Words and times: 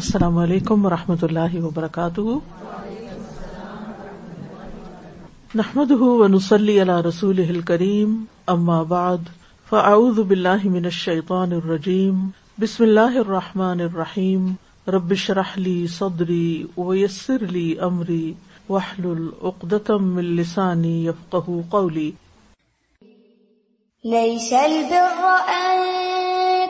السلام 0.00 0.38
علیکم 0.38 0.84
ورحمۃ 0.86 1.22
اللہ 1.22 1.54
وبرکاتہ۔ 1.64 2.20
نحمد 5.54 5.90
ونسلی 5.90 6.82
علی 6.82 6.92
رسول 7.08 7.60
کریم 7.60 8.24
اما 8.46 8.82
بعد، 8.82 9.28
فاعوذ 9.70 10.20
باللہ 10.20 10.64
من 10.64 10.84
الشیطان 10.84 11.52
الرجیم، 11.52 12.28
بسم 12.60 12.84
اللہ 12.84 13.18
الرحمٰن 13.18 13.80
الرحیم 13.80 14.52
ربش 14.88 15.30
رحلی 15.30 15.86
صدری 15.86 16.66
ویسر 16.78 17.44
لی 17.50 17.74
امری 17.80 18.32
وحل 18.68 19.10
العقدم 19.10 20.16
السانی 20.16 21.06
یفقہ 21.06 21.50
قولی۔ 21.70 22.10
ليس 24.04 24.52
البر 24.52 25.24
أن 25.48 25.78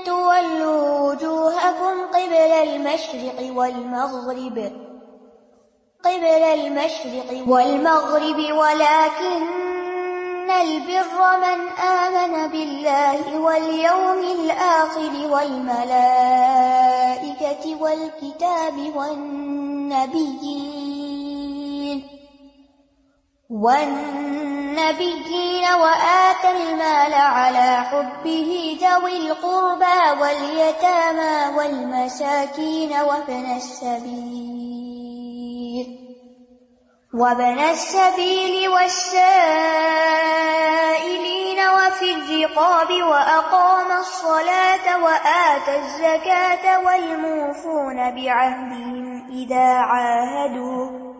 تولوا 0.04 1.00
وجوهكم 1.00 2.09
قبل 2.40 2.52
المشرق 2.52 3.56
والمغرب. 3.56 4.72
قبل 6.04 6.24
المشرق 6.24 7.44
والمغرب، 7.46 8.38
ولكن 8.38 9.42
البر 10.50 11.18
من 11.36 11.68
آمن 11.78 12.48
بالله 12.48 13.38
واليوم 13.38 14.18
الآخر 14.18 15.12
والملائكة 15.32 15.82
والكتاب 17.82 18.96
والنبيين. 18.96 20.50
والنبيين 23.50 25.20
وآتى 25.64 26.50
المال 26.50 27.14
على 27.14 27.84
حبه 27.84 28.78
ذوي 28.80 29.16
القربى 29.16 30.20
واليتامى 30.20 31.56
والمساكين 31.56 32.92
وابن 32.92 33.56
السبيل 33.56 34.70
وابن 37.14 37.58
السبيل 37.58 38.68
والسائلين 38.68 39.10
وفي 41.58 42.14
الرقاب 42.14 42.88
وأقام 43.02 43.98
الصلاة 43.98 45.04
وآتى 45.04 45.76
الزكاة 45.76 46.80
والموفون 46.86 48.14
بعهدهم 48.14 49.28
إذا 49.30 49.68
عاهدوا. 49.68 51.19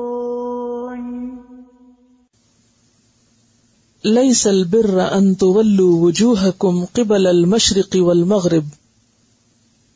ليس 4.03 4.47
البر 4.47 4.99
ان 4.99 5.33
تولوا 5.33 6.01
وجوهكم 6.01 6.85
قبل 6.85 7.27
المشرق 7.27 7.95
والمغرب۔ 7.95 8.63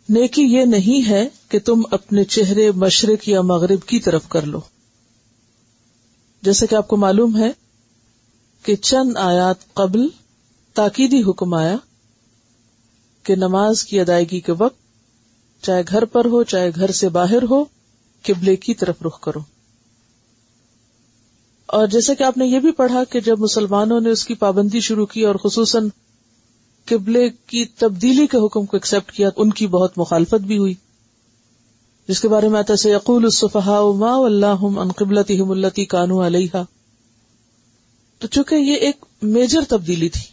نیکی 0.10 0.44
یہ 0.44 0.66
نہیں 0.66 1.10
ہے 1.10 1.30
کہ 1.50 1.60
تم 1.60 1.82
اپنے 1.92 2.24
چہرے 2.24 2.72
مشرق 2.72 3.30
یا 3.30 3.42
مغرب 3.42 3.84
کی 3.84 4.00
طرف 4.00 4.28
کر 4.30 4.46
لو۔ 4.46 4.60
جیسے 6.42 6.68
کہ 6.68 6.76
آپ 6.76 6.88
کو 6.88 6.98
معلوم 6.98 7.38
ہے 7.38 7.52
کہ 8.64 8.76
چند 8.76 9.18
آیات 9.18 9.74
قبل 9.74 10.08
تاکیدی 10.74 11.22
حکم 11.28 11.54
آیا 11.54 11.78
کہ 13.24 13.36
نماز 13.36 13.84
کی 13.84 14.00
ادائیگی 14.00 14.40
کے 14.40 14.52
وقت 14.58 14.78
چاہے 15.64 15.84
گھر 15.88 16.06
پر 16.06 16.26
ہو، 16.26 16.44
چاہے 16.44 16.70
گھر 16.76 16.92
سے 16.92 17.10
باہر 17.10 17.44
ہو، 17.50 17.66
قبلے 18.24 18.56
کی 18.56 18.74
طرف 18.74 18.96
رخ 19.06 19.20
کرو۔ 19.20 19.55
اور 21.66 21.88
جیسے 21.88 22.16
کہ 22.16 22.24
آپ 22.24 22.38
نے 22.38 22.46
یہ 22.46 22.60
بھی 22.60 22.72
پڑھا 22.72 23.04
کہ 23.04 23.20
جب 23.20 23.40
مسلمانوں 23.40 24.02
نے 24.02 24.10
اس 24.10 24.26
کی 24.26 24.34
پابندی 24.34 24.80
شروع 24.80 25.06
کی 25.06 25.24
اور 25.24 25.36
خصوصاً 25.36 25.90
قبلے 26.86 27.30
کی 27.48 27.66
تبدیلی 27.66 28.28
کے 28.28 28.38
حکم 28.38 28.66
کو 28.66 28.78
ایکسپٹ 28.78 29.12
کیا، 29.12 29.30
ان 29.36 29.50
کی 29.50 29.68
بہت 29.68 29.98
مخالفت 29.98 30.42
بھی 30.42 30.58
ہوئی۔ 30.58 30.74
جس 32.08 32.20
کے 32.20 32.28
بارے 32.28 32.50
میں 32.50 32.60
آتا 32.60 32.76
سے 32.76 32.92
یقول 32.92 33.24
الصفحاء 33.24 33.82
ما 33.82 34.18
واللہم 34.18 34.80
ان 34.80 34.92
قبلتہم 34.92 35.52
اللتی 35.52 35.86
کانو 35.86 36.26
علیہا 36.28 36.64
تو 38.20 38.28
چونکہ 38.28 38.56
یہ 38.56 38.74
ایک 38.74 39.06
میجر 39.22 39.62
تبدیلی 39.68 40.10
تھی 40.10 40.24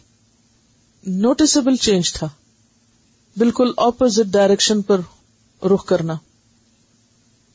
نوٹسبل 1.06 1.76
چینج 1.76 2.12
تھا۔ 2.12 2.28
بالکل 3.36 3.70
اپوزٹ 3.76 4.32
ڈائریکشن 4.32 4.82
پر 4.82 5.00
رخ 5.66 5.84
کرنا۔ 5.84 6.14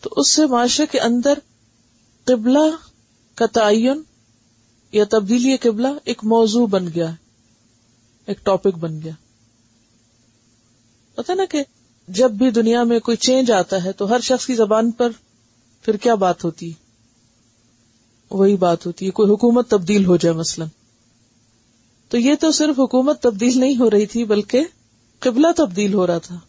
تو 0.01 0.09
اس 0.17 0.31
سے 0.31 0.45
معاشرے 0.45 0.85
کے 0.91 0.99
اندر 0.99 1.33
قبلہ 2.25 2.86
کا 3.37 3.45
تعین 3.45 4.01
یا 4.91 5.03
تبدیلی 5.09 5.57
قبلہ 5.57 5.87
ایک 6.03 6.23
موضوع 6.23 6.67
بن 6.67 6.87
گیا 6.95 7.11
ایک 8.25 8.45
ٹاپک 8.45 8.77
بن 8.77 9.01
گیا۔ 9.01 9.13
پتا 11.15 11.33
نا 11.33 11.45
کہ 11.45 11.63
جب 12.07 12.31
بھی 12.31 12.51
دنیا 12.51 12.83
میں 12.83 12.99
کوئی 12.99 13.17
چینج 13.17 13.51
آتا 13.51 13.83
ہے 13.83 13.91
تو 13.91 14.09
ہر 14.09 14.19
شخص 14.19 14.45
کی 14.45 14.55
زبان 14.55 14.91
پر 14.91 15.09
پھر 15.81 15.97
کیا 15.97 16.15
بات 16.15 16.43
ہوتی 16.43 16.73
وہی 18.29 18.55
بات 18.55 18.85
ہوتی 18.85 19.05
ہے، 19.05 19.11
کوئی 19.11 19.31
حکومت 19.31 19.69
تبدیل 19.69 20.05
ہو 20.05 20.17
جائے 20.17 20.35
مثلا۔ 20.35 20.65
تو 22.09 22.17
یہ 22.17 22.35
تو 22.39 22.51
صرف 22.51 22.79
حکومت 22.79 23.21
تبدیل 23.21 23.59
نہیں 23.59 23.77
ہو 23.77 23.89
رہی 23.89 24.05
تھی، 24.05 24.23
بلکہ 24.23 24.63
قبلہ 25.19 25.47
تبدیل 25.57 25.93
ہو 25.93 26.07
رہا 26.07 26.17
تھا۔ 26.17 26.39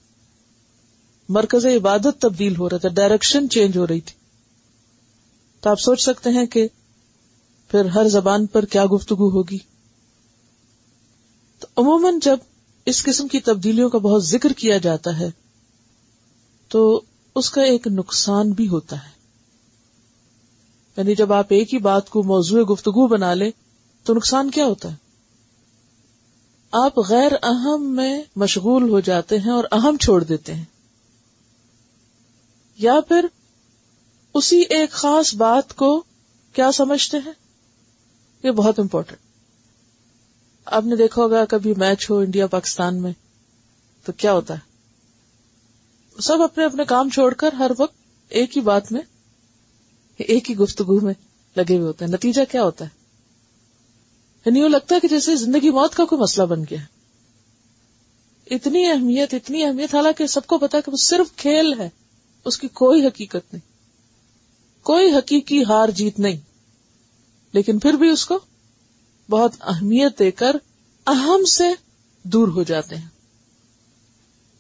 مرکز 1.28 1.66
عبادت 1.66 2.20
تبدیل 2.20 2.56
ہو 2.56 2.70
رہا 2.70 2.76
تھا 2.76 2.88
ڈائریکشن 2.88 3.48
چینج 3.48 3.76
ہو 3.78 3.86
رہی 3.86 4.00
تھی۔ 4.00 4.14
تو 5.60 5.70
آپ 5.70 5.80
سوچ 5.80 6.02
سکتے 6.02 6.30
ہیں 6.30 6.46
کہ 6.46 6.68
پھر 7.68 7.84
ہر 7.84 8.08
زبان 8.08 8.46
پر 8.46 8.64
کیا 8.64 8.86
گفتگو 8.86 9.30
ہوگی؟ 9.30 9.58
تو 11.58 11.66
عموماً 11.76 12.18
جب 12.22 12.36
اس 12.84 13.02
قسم 13.02 13.28
کی 13.28 13.40
تبدیلیوں 13.40 13.90
کا 13.90 13.98
بہت 13.98 14.24
ذکر 14.24 14.52
کیا 14.52 14.78
جاتا 14.78 15.18
ہے، 15.18 15.30
تو 16.68 17.00
اس 17.34 17.50
کا 17.50 17.62
ایک 17.62 17.86
نقصان 17.86 18.50
بھی 18.50 18.68
ہوتا 18.68 18.96
ہے۔ 18.96 19.18
یعنی 20.96 21.14
جب 21.14 21.32
آپ 21.32 21.46
ایک 21.48 21.74
ہی 21.74 21.78
بات 21.78 22.10
کو 22.10 22.22
موضوع 22.22 22.64
گفتگو 22.64 23.06
بنا 23.06 23.34
لیں، 23.34 23.50
تو 24.04 24.14
نقصان 24.14 24.50
کیا 24.50 24.66
ہوتا 24.66 24.90
ہے؟ 24.90 24.96
آپ 26.72 26.98
غیر 26.98 27.32
اہم 27.42 27.96
میں 27.96 28.22
مشغول 28.36 28.90
ہو 28.90 29.00
جاتے 29.00 29.38
ہیں 29.38 29.50
اور 29.50 29.64
اہم 29.72 29.96
چھوڑ 29.96 30.24
دیتے 30.24 30.54
ہیں۔ 30.54 30.64
یا 32.78 33.00
پھر 33.08 33.26
اسی 34.34 34.60
ایک 34.60 34.90
خاص 34.90 35.34
بات 35.34 35.76
کو 35.76 36.02
کیا 36.52 36.72
سمجھتے 36.72 37.16
ہیں؟ 37.16 37.47
یہ 38.42 38.50
بہت 38.50 38.78
امپورٹینٹ 38.78 39.18
آپ 40.64 40.84
نے 40.84 40.96
دیکھا 40.96 41.22
ہوگا 41.22 41.44
کبھی 41.44 41.74
میچ 41.76 42.10
ہو 42.10 42.18
انڈیا 42.18 42.46
پاکستان 42.46 43.02
میں، 43.02 43.12
تو 44.04 44.12
کیا 44.12 44.32
ہوتا 44.32 44.54
ہے؟ 44.54 44.68
سب 46.20 46.42
اپنے 46.42 46.64
اپنے 46.64 46.84
کام 46.84 47.10
چھوڑ 47.10 47.34
کر 47.34 47.52
ہر 47.52 47.70
وقت 47.78 47.94
ایک 48.28 48.56
ہی 48.56 48.62
بات 48.62 48.92
میں، 48.92 49.00
ایک 50.16 50.50
ہی 50.50 50.56
گفتگو 50.56 51.00
میں 51.00 51.14
لگے 51.56 51.76
ہوئے 51.76 51.86
ہوتے 51.86 52.04
ہیں۔ 52.04 52.12
نتیجہ 52.12 52.42
کیا 52.52 52.62
ہوتا 52.62 52.84
ہے؟ 52.84 52.90
یعنی 54.46 54.58
یوں 54.58 54.68
لگتا 54.68 54.94
ہے 54.94 55.00
کہ 55.00 55.08
جیسے 55.08 55.36
زندگی 55.36 55.70
موت 55.70 55.94
کا 55.94 56.04
کوئی 56.04 56.20
مسئلہ 56.20 56.46
بن 56.46 56.62
گیا۔ 56.62 56.78
اتنی 58.50 58.86
اہمیت 58.86 59.34
اتنی 59.34 59.64
اہمیت، 59.64 59.94
حالانکہ 59.94 60.26
سب 60.26 60.46
کو 60.46 60.58
پتا 60.58 60.80
کہ 60.80 60.90
وہ 60.90 60.96
صرف 60.96 61.36
کھیل 61.36 61.80
ہے، 61.80 61.88
اس 62.44 62.58
کی 62.58 62.68
کوئی 62.68 63.06
حقیقت 63.06 63.54
نہیں۔ 63.54 63.68
کوئی 64.84 65.12
حقیقی 65.12 65.64
ہار 65.64 65.88
جیت 65.88 66.18
نہیں۔ 66.18 66.47
لیکن 67.52 67.78
پھر 67.78 67.92
بھی 67.92 68.08
اس 68.08 68.26
کو 68.26 68.38
بہت 69.30 69.52
اہمیت 69.60 70.18
دے 70.18 70.30
کر 70.30 70.56
اہم 71.06 71.44
سے 71.44 71.64
دور 72.22 72.48
ہو 72.48 72.62
جاتے 72.62 72.96
ہیں۔ 72.96 73.08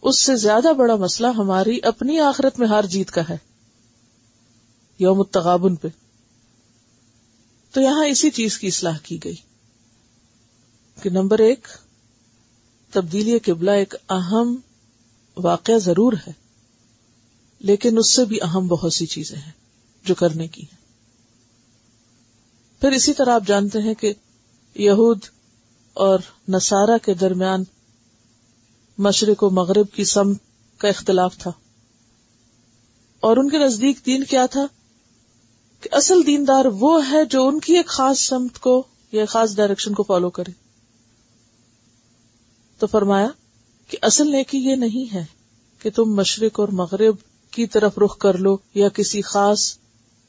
اس 0.02 0.20
سے 0.20 0.36
زیادہ 0.36 0.72
بڑا 0.72 0.96
مسئلہ 0.96 1.26
ہماری 1.26 1.78
اپنی 1.82 2.20
آخرت 2.20 2.58
میں 2.58 2.68
ہار 2.68 2.84
جیت 2.84 3.10
کا 3.10 3.22
ہے۔ 3.28 3.36
یوم 4.98 5.18
التغابن 5.18 5.76
پہ۔ 5.76 5.88
تو 7.72 7.80
یہاں 7.80 8.06
اسی 8.06 8.30
چیز 8.30 8.58
کی 8.58 8.66
اصلاح 8.66 8.98
کی 9.02 9.18
گئی۔ 9.24 9.36
کہ 11.02 11.10
نمبر 11.10 11.38
ایک، 11.38 11.68
تبدیلی 12.90 13.38
قبلہ 13.38 13.70
ایک 13.70 13.94
اہم 14.08 14.56
واقعہ 15.36 15.78
ضرور 15.78 16.12
ہے، 16.12 16.32
لیکن 17.58 17.98
اس 17.98 18.12
سے 18.12 18.24
بھی 18.24 18.42
اہم 18.42 18.66
بہت 18.66 18.92
سی 18.92 19.06
چیزیں 19.06 19.38
ہیں 19.38 19.52
جو 20.04 20.14
کرنے 20.14 20.48
کی 20.48 20.62
ہیں۔ 20.62 20.87
پھر 22.80 22.92
اسی 22.92 23.14
طرح 23.14 23.34
آپ 23.34 23.42
جانتے 23.46 23.78
ہیں 23.78 23.94
کہ 23.94 24.12
یہود 24.74 25.18
اور 25.92 26.18
نصارہ 26.48 26.98
کے 26.98 27.14
درمیان 27.14 27.64
مشرق 28.98 29.42
و 29.42 29.50
مغرب 29.50 29.92
کی 29.92 30.04
سم 30.04 30.32
کا 30.78 30.88
اختلاف 30.88 31.38
تھا۔ 31.38 31.52
اور 33.20 33.36
ان 33.36 33.50
کے 33.50 33.58
نزدیک 33.58 34.06
دین 34.06 34.24
کیا 34.24 34.46
تھا؟ 34.46 34.66
کہ 35.80 35.88
اصل 35.92 36.26
دیندار 36.26 36.64
وہ 36.64 37.10
ہے 37.10 37.24
جو 37.24 37.48
ان 37.48 37.60
کی 37.60 37.76
ایک 37.76 37.86
خاص 37.86 38.20
سمت 38.20 38.58
کو 38.58 38.82
یا 39.12 39.24
خاص 39.24 39.56
ڈائریکشن 39.56 39.94
کو 39.94 40.02
فالو 40.02 40.30
کرے۔ 40.30 40.50
تو 42.78 42.86
فرمایا 42.86 43.28
کہ 43.88 43.98
اصل 44.02 44.30
نیکی 44.32 44.58
یہ 44.58 44.76
نہیں 44.76 45.14
ہے 45.14 45.24
کہ 45.78 45.90
تم 45.90 46.04
مشرق 46.04 46.60
اور 46.60 46.68
مغرب 46.68 47.14
کی 47.50 47.66
طرف 47.66 47.98
رخ 47.98 48.18
کر 48.18 48.38
لو 48.38 48.56
یا 48.74 48.88
کسی 48.88 49.22
خاص 49.22 49.78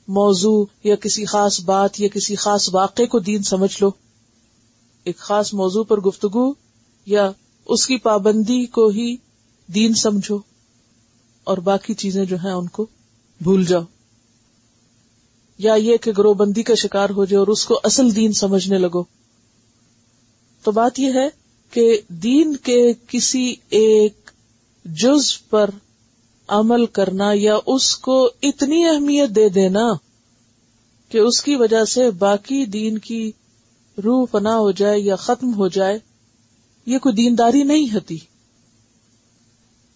موضوع 0.10 0.66
یا 0.84 0.96
کسی 0.96 1.26
خاص 1.26 1.60
بات 1.60 2.00
یا 2.00 2.08
کسی 2.08 2.36
خاص 2.36 2.70
واقعے 2.74 3.06
کو 3.06 3.20
دین 3.20 3.44
سمجھ 3.44 3.78
لو۔ 3.82 3.92
ایک 5.04 5.18
خاص 5.18 5.54
موضوع 5.54 5.84
پر 5.84 6.00
گفتگو 6.00 6.54
یا 7.06 7.32
اس 7.66 7.88
کی 7.88 7.98
پابندی 7.98 8.66
کو 8.66 8.88
ہی 8.88 9.16
دین 9.68 9.94
سمجھو 9.94 10.40
اور 11.44 11.58
باقی 11.58 11.94
چیزیں 11.94 12.26
جو 12.26 12.36
ہیں 12.36 12.52
ان 12.52 12.68
کو 12.68 12.86
بھول 13.42 13.66
جاؤ۔ 13.66 13.82
یا 15.58 15.74
یہ 15.74 15.98
کہ 15.98 16.12
گروہ 16.18 16.34
بندی 16.34 16.64
کا 16.64 16.76
شکار 16.76 17.10
ہو 17.10 17.26
جائے 17.26 17.40
اور 17.40 17.48
اس 17.48 17.66
کو 17.66 17.80
اصل 17.84 18.16
دین 18.16 18.34
سمجھنے 18.34 18.78
لگو۔ 18.78 19.04
تو 20.64 20.72
بات 20.72 21.00
یہ 21.00 21.12
ہے 21.14 21.30
کہ 21.72 22.02
دین 22.08 22.56
کے 22.56 22.94
کسی 23.08 23.56
ایک 23.70 24.32
جز 24.86 25.50
پر 25.50 25.70
عمل 26.50 26.86
کرنا 26.86 27.31
یا 27.34 27.57
اس 27.66 27.96
کو 27.96 28.30
اتنی 28.42 28.86
اہمیت 28.86 29.30
دے 29.30 29.50
دینا 29.50 29.94
کہ 31.10 31.18
اس 31.18 31.42
کی 31.42 31.56
وجہ 31.56 31.84
سے 31.84 32.12
باقی 32.12 32.66
دین 32.66 32.98
کی 32.98 33.31
روح 34.04 34.25
پنا 34.31 34.57
ہو 34.57 34.72
جائے 34.72 35.00
یا 35.00 35.16
ختم 35.16 35.54
ہو 35.54 35.68
جائے، 35.68 36.00
یہ 36.86 36.98
کوئی 36.98 37.16
دینداری 37.16 37.63
نہیں 37.63 37.94
ہوتی۔ 37.94 38.18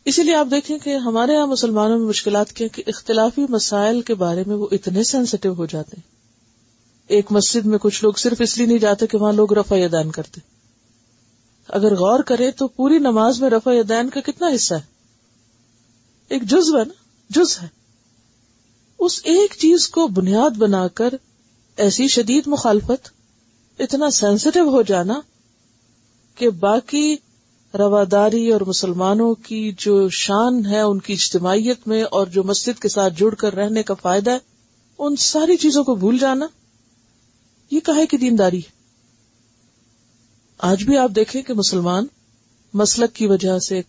اسی 0.06 0.24
لیے 0.24 0.36
آپ 0.36 0.48
دیکھیں 0.52 0.78
کہ 0.78 0.96
ہمارے 0.96 1.34
یہاں 1.34 1.48
مسلمانوں 1.48 2.00
میں 2.00 2.08
مشکلات 2.08 2.52
کیا 2.54 2.68
کہ 2.68 2.84
اختلافی 2.88 3.46
مسائل 3.50 4.02
کے 4.02 4.14
بارے 4.14 4.44
میں 4.48 4.56
وہ 4.56 4.68
اتنے 4.72 5.04
سینسیٹیو 5.04 5.54
ہو 5.54 5.66
جاتے 5.66 5.98
ہیں۔ 5.98 6.14
ایک 7.08 7.32
مسجد 7.32 7.66
میں 7.66 7.78
کچھ 7.78 8.04
لوگ 8.04 8.14
صرف 8.14 8.42
اس 8.42 8.58
لیے 8.58 8.68
نہیں 8.68 8.78
جاتے 8.78 9.08
کہ 9.08 9.18
وہاں 9.18 9.34
لوگ 9.34 9.54
رفع 9.54 9.76
دان 9.92 10.12
کرتے۔ 10.12 10.42
اگر 11.68 11.96
غور 11.96 12.20
کرے 12.20 12.52
تو 12.52 12.68
پوری 12.68 12.98
نماز 12.98 13.42
میں 13.42 13.50
رفع 13.50 13.72
دین 13.90 14.10
کا 14.10 14.20
کتنا 14.20 14.48
حصہ 14.56 14.74
ہے؟ 14.74 14.93
ایک 16.34 16.44
جز 16.44 16.76
ہے 16.76 16.84
نا، 16.84 16.94
جز 17.30 17.62
ہے۔ 17.62 17.68
اس 19.00 19.22
ایک 19.24 19.54
چیز 19.60 19.90
کو 19.90 20.08
بنیاد 20.08 20.50
بنا 20.50 20.88
کر 20.88 21.14
ایسی 21.76 22.08
شدید 22.08 22.44
مخالفت، 22.48 23.10
اتنا 23.80 24.10
سینسیٹیو 24.10 24.70
ہو 24.70 24.82
جانا 24.82 25.22
کہ 26.36 26.50
باقی 26.50 27.16
رواداری 27.74 28.54
اور 28.54 28.62
مسلمانوں 28.62 29.36
کی 29.36 29.74
جو 29.78 30.10
شان 30.10 30.66
ہے، 30.66 30.80
ان 30.80 31.00
کی 31.00 31.14
اجتماعیت 31.14 31.88
میں 31.88 32.04
اور 32.04 32.28
جو 32.28 32.44
مسجد 32.44 32.82
کے 32.82 32.90
ساتھ 32.90 33.14
جڑ 33.18 33.36
کر 33.36 33.54
رہنے 33.54 33.84
کا 33.84 33.94
فائدہ 33.94 34.32
ہے، 34.32 34.38
ان 35.00 35.16
ساری 35.16 35.58
چیزوں 35.58 35.84
کو 35.84 35.96
بھول 35.96 36.18
جانا۔ 36.18 36.48
یہ 37.72 37.80
کہے 37.80 38.06
کہ 38.06 38.18
دینداری 38.18 38.60
ہے۔ 38.60 38.72
آج 40.58 40.84
بھی 40.84 40.98
آپ 40.98 41.12
دیکھیں 41.16 41.42
کہ 41.42 41.54
مسلمان 41.54 42.06
مسلک 42.74 43.16
کی 43.16 43.28
وجہ 43.28 43.60
سے 43.60 43.82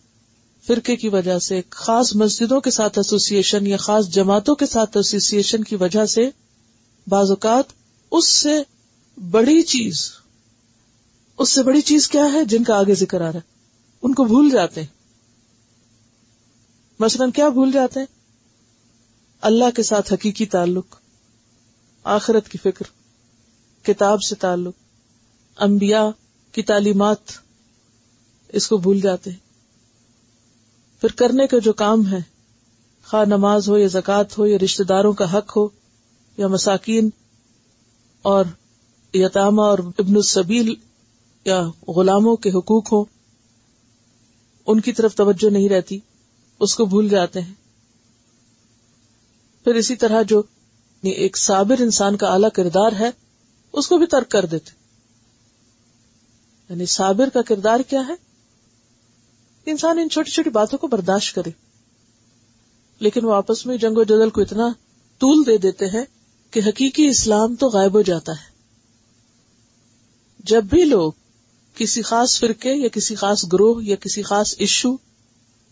فرقے 0.67 0.95
کی 0.95 1.09
وجہ 1.09 1.39
سے، 1.39 1.61
خاص 1.69 2.15
مسجدوں 2.15 2.61
کے 2.61 2.71
ساتھ 2.71 2.99
ایسوسیشن 2.99 3.67
یا 3.67 3.77
خاص 3.77 4.07
جماعتوں 4.07 4.55
کے 4.55 4.65
ساتھ 4.65 4.97
ایسوسیشن 4.97 5.63
کی 5.63 5.75
وجہ 5.75 6.05
سے 6.05 6.29
بعض 7.07 7.29
اوقات 7.29 7.63
اس 8.11 8.27
سے 8.27 8.63
بڑی 9.31 9.61
چیز، 9.61 10.11
اس 11.37 11.49
سے 11.49 11.63
بڑی 11.63 11.81
چیز 11.81 12.07
کیا 12.07 12.33
ہے 12.33 12.45
جن 12.45 12.63
کا 12.63 12.75
آگے 12.75 12.95
ذکر 12.95 13.21
آ 13.21 13.23
رہا 13.23 13.33
ہے؟ 13.33 13.39
ان 14.01 14.13
کو 14.13 14.23
بھول 14.23 14.49
جاتے 14.49 14.81
ہیں۔ 14.81 14.87
مثلاً 16.99 17.31
کیا 17.31 17.49
بھول 17.49 17.71
جاتے 17.71 17.99
ہیں؟ 17.99 18.07
اللہ 19.41 19.69
کے 19.75 19.83
ساتھ 19.83 20.13
حقیقی 20.13 20.45
تعلق، 20.45 20.95
آخرت 22.03 22.49
کی 22.49 22.57
فکر، 22.57 22.85
کتاب 23.85 24.23
سے 24.23 24.35
تعلق، 24.35 24.73
انبیاء 25.57 26.07
کی 26.51 26.61
تعلیمات، 26.61 27.31
اس 28.49 28.67
کو 28.67 28.77
بھول 28.77 29.01
جاتے 29.01 29.31
ہیں۔ 29.31 29.44
پھر 31.01 31.11
کرنے 31.11 31.47
کا 31.47 31.57
جو 31.59 31.73
کام 31.73 32.07
ہے، 32.07 32.19
خواہ 33.05 33.25
نماز 33.25 33.69
ہو 33.69 33.77
یا 33.77 33.87
زکوٰۃ 33.87 34.23
ہو 34.37 34.45
یا 34.45 34.57
رشتے 34.63 34.83
داروں 34.83 35.13
کا 35.13 35.37
حق 35.37 35.57
ہو 35.57 35.67
یا 36.37 36.47
مساکین 36.47 37.09
اور 38.21 38.45
یتامہ 39.13 39.61
اور 39.61 39.79
ابن 39.79 40.15
السبیل 40.15 40.73
یا 41.45 41.67
غلاموں 41.87 42.35
کے 42.35 42.49
حقوق 42.49 42.93
ہو 42.93 43.03
ان 44.67 44.79
کی 44.79 44.91
طرف 44.91 45.15
توجہ 45.15 45.49
نہیں 45.49 45.69
رہتی، 45.69 45.99
اس 46.59 46.75
کو 46.75 46.85
بھول 46.85 47.09
جاتے 47.09 47.41
ہیں۔ 47.41 47.53
پھر 49.63 49.75
اسی 49.75 49.95
طرح 49.95 50.21
جو 50.21 50.37
یعنی 50.37 51.09
ایک 51.09 51.37
صابر 51.37 51.75
انسان 51.79 52.17
کا 52.17 52.27
اعلی 52.27 52.47
کردار 52.53 52.91
ہے، 52.99 53.09
اس 53.73 53.87
کو 53.87 53.97
بھی 53.97 54.05
ترک 54.05 54.29
کر 54.29 54.45
دیتے۔ 54.45 54.71
یعنی 56.69 56.85
صابر 56.85 57.29
کا 57.29 57.41
کردار 57.41 57.79
کیا 57.89 58.07
ہے؟ 58.07 58.24
انسان 59.65 59.99
ان 59.99 60.09
چھوٹی 60.09 60.31
چھوٹی 60.31 60.49
باتوں 60.49 60.79
کو 60.79 60.87
برداشت 60.87 61.35
کرے۔ 61.35 61.49
لیکن 62.99 63.25
وہ 63.25 63.33
آپس 63.33 63.65
میں 63.65 63.77
جنگ 63.77 63.97
و 63.97 64.03
جدل 64.03 64.29
کو 64.29 64.41
اتنا 64.41 64.67
طول 65.19 65.45
دے 65.45 65.57
دیتے 65.57 65.85
ہیں 65.85 66.03
کہ 66.51 66.61
حقیقی 66.67 67.07
اسلام 67.07 67.55
تو 67.55 67.67
غائب 67.67 67.93
ہو 67.93 68.01
جاتا 68.01 68.31
ہے۔ 68.31 68.55
جب 70.39 70.63
بھی 70.63 70.85
لوگ 70.85 71.11
کسی 71.75 72.01
خاص 72.01 72.39
فرقے 72.39 72.73
یا 72.73 72.87
کسی 72.87 73.15
خاص 73.15 73.45
گروہ 73.53 73.83
یا 73.83 73.95
کسی 73.95 74.23
خاص 74.23 74.55
ایشو 74.57 74.95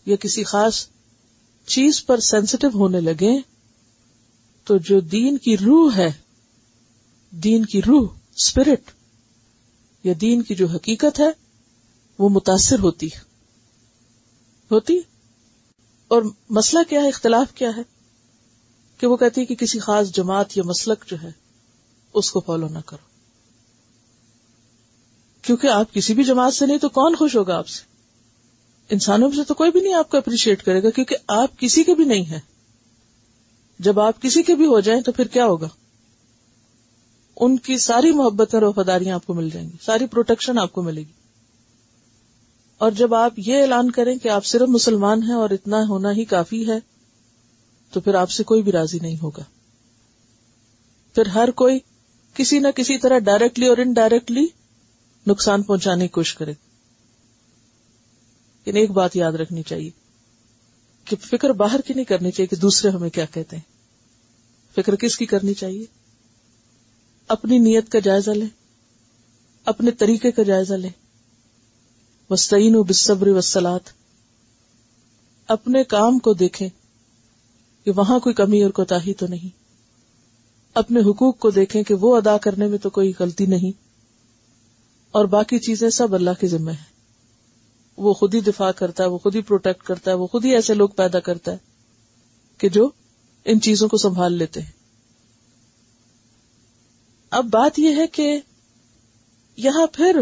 یا 0.06 0.16
کسی 0.16 0.44
خاص 0.44 0.86
چیز 1.66 2.06
پر 2.06 2.20
سینسٹیو 2.20 2.70
ہونے 2.74 3.00
لگے 3.00 3.38
تو 4.64 4.76
جو 4.76 5.00
دین 5.00 5.38
کی 5.38 5.56
روح 5.56 5.96
ہے، 5.96 6.12
دین 7.30 7.64
کی 7.64 7.82
روح 7.82 8.08
اسپرٹ 8.36 8.90
یا 10.04 10.14
دین 10.20 10.42
کی 10.42 10.54
جو 10.54 10.66
حقیقت 10.66 11.20
ہے، 11.20 11.30
وہ 12.18 12.28
متاثر 12.28 12.78
ہوتی 12.78 13.06
ہے۔ 13.06 13.33
ہوتی 14.70 14.98
اور 16.08 16.22
مسئلہ 16.50 16.82
کیا 16.88 17.02
ہے؟ 17.02 17.08
اختلاف 17.08 17.54
کیا 17.54 17.70
ہے؟ 17.76 17.82
کہ 18.98 19.06
وہ 19.06 19.16
کہتی 19.16 19.40
ہے 19.40 19.46
کہ 19.46 19.54
کسی 19.54 19.78
خاص 19.78 20.10
جماعت 20.10 20.56
یا 20.56 20.62
مسلک 20.66 21.04
جو 21.06 21.16
ہے، 21.22 21.32
اس 22.14 22.30
کو 22.30 22.40
فالو 22.40 22.68
نہ 22.68 22.78
کرو۔ 22.86 23.14
کیونکہ 25.42 25.66
آپ 25.66 25.92
کسی 25.92 26.14
بھی 26.14 26.24
جماعت 26.24 26.54
سے 26.54 26.66
نہیں 26.66 26.78
تو 26.78 26.88
کون 26.88 27.16
خوش 27.16 27.36
ہوگا 27.36 27.58
آپ 27.58 27.68
سے؟ 27.68 27.82
انسانوں 28.88 29.30
سے 29.36 29.44
تو 29.44 29.54
کوئی 29.54 29.70
بھی 29.70 29.80
نہیں 29.80 29.94
آپ 29.94 30.10
کو 30.10 30.16
اپریشیٹ 30.16 30.62
کرے 30.62 30.82
گا 30.82 30.90
کیونکہ 30.90 31.16
آپ 31.28 31.58
کسی 31.58 31.84
کے 31.84 31.94
بھی 31.94 32.04
نہیں 32.04 32.24
ہیں۔ 32.24 32.40
جب 33.78 34.00
آپ 34.00 34.22
کسی 34.22 34.42
کے 34.42 34.54
بھی 34.54 34.66
ہو 34.66 34.80
جائیں 34.80 35.00
تو 35.00 35.12
پھر 35.12 35.26
کیا 35.26 35.46
ہوگا؟ 35.46 35.68
ان 37.36 37.58
کی 37.58 37.78
ساری 37.78 38.10
محبت 38.10 38.54
اور 38.54 38.62
وفاداریاں 38.62 39.14
آپ 39.14 39.26
کو 39.26 39.34
مل 39.34 39.50
جائیں 39.50 39.68
گی، 39.68 39.76
ساری 39.82 40.06
پروٹیکشن 40.06 40.58
آپ 40.58 40.72
کو 40.72 40.82
ملے 40.82 41.00
گی۔ 41.00 41.23
اور 42.78 42.90
جب 42.90 43.14
آپ 43.14 43.32
یہ 43.36 43.60
اعلان 43.60 43.90
کریں 43.90 44.18
کہ 44.18 44.28
آپ 44.28 44.44
صرف 44.44 44.68
مسلمان 44.68 45.22
ہیں 45.22 45.34
اور 45.34 45.50
اتنا 45.50 45.76
ہونا 45.88 46.12
ہی 46.12 46.24
کافی 46.24 46.68
ہے، 46.68 46.78
تو 47.90 48.00
پھر 48.00 48.14
آپ 48.14 48.30
سے 48.30 48.44
کوئی 48.44 48.62
بھی 48.62 48.72
راضی 48.72 48.98
نہیں 49.02 49.16
ہوگا۔ 49.22 49.42
پھر 51.14 51.26
ہر 51.26 51.50
کوئی 51.50 51.78
کسی 52.34 52.58
نہ 52.58 52.68
کسی 52.76 52.98
طرح 52.98 53.18
ڈائریکٹلی 53.18 53.66
اور 53.66 53.76
انڈائریکٹلی 53.76 54.46
نقصان 55.26 55.62
پہنچانے 55.62 56.04
کی 56.04 56.08
کوشش 56.08 56.34
کرے۔ 56.34 56.52
لیکن 58.64 58.76
ایک 58.78 58.90
بات 58.90 59.16
یاد 59.16 59.32
رکھنی 59.32 59.62
چاہیے 59.62 59.90
کہ 61.04 61.16
فکر 61.16 61.50
باہر 61.50 61.80
کی 61.80 61.94
نہیں 61.94 62.04
کرنی 62.04 62.30
چاہیے 62.30 62.46
کہ 62.46 62.56
دوسرے 62.56 62.90
ہمیں 62.90 63.10
کیا 63.10 63.24
کہتے 63.24 63.56
ہیں۔ 63.56 63.74
فکر 64.74 64.96
کس 64.96 65.16
کی 65.16 65.26
کرنی 65.26 65.54
چاہیے؟ 65.54 65.84
اپنی 67.28 67.58
نیت 67.58 67.88
کا 67.88 67.98
جائزہ 67.98 68.30
لیں، 68.30 68.48
اپنے 69.64 69.90
طریقے 69.90 70.30
کا 70.30 70.42
جائزہ 70.42 70.74
لیں۔ 70.74 71.03
وسطین 72.30 72.76
و 72.76 72.82
بصبر 72.82 73.28
وسلات 73.28 73.80
اپنے 75.48 75.84
کام 75.84 76.18
کو 76.18 76.32
دیکھیں 76.32 76.68
کہ 77.84 77.90
وہاں 77.96 78.18
کوئی 78.18 78.34
کمی 78.34 78.62
اور 78.62 78.70
کوتا 78.70 78.98
تو 79.18 79.26
نہیں۔ 79.26 79.58
اپنے 80.74 81.00
حقوق 81.00 81.38
کو 81.38 81.50
دیکھیں 81.50 81.82
کہ 81.82 81.94
وہ 81.94 82.16
ادا 82.16 82.36
کرنے 82.38 82.66
میں 82.66 82.78
تو 82.78 82.90
کوئی 82.90 83.12
غلطی 83.18 83.46
نہیں۔ 83.46 83.78
اور 85.10 85.24
باقی 85.24 85.58
چیزیں 85.58 85.90
سب 85.90 86.14
اللہ 86.14 86.30
کے 86.40 86.46
ذمہ 86.46 86.70
ہیں۔ 86.70 86.94
وہ 87.96 88.14
خود 88.14 88.34
ہی 88.34 88.40
دفاع 88.40 88.70
کرتا 88.70 89.04
ہے، 89.04 89.08
وہ 89.08 89.18
خود 89.18 89.34
ہی 89.34 89.42
پروٹیکٹ 89.42 89.82
کرتا 89.82 90.10
ہے، 90.10 90.16
وہ 90.16 90.26
خود 90.26 90.44
ہی 90.44 90.54
ایسے 90.54 90.74
لوگ 90.74 90.88
پیدا 90.88 91.20
کرتا 91.20 91.52
ہے 91.52 91.56
کہ 92.58 92.68
جو 92.68 92.90
ان 93.44 93.60
چیزوں 93.60 93.88
کو 93.88 93.96
سنبھال 93.96 94.32
لیتے 94.32 94.60
ہیں۔ 94.60 94.70
اب 97.30 97.44
بات 97.44 97.78
یہ 97.78 97.96
ہے 97.96 98.06
کہ 98.06 98.40
یہاں 99.56 99.86
پھر 99.86 100.20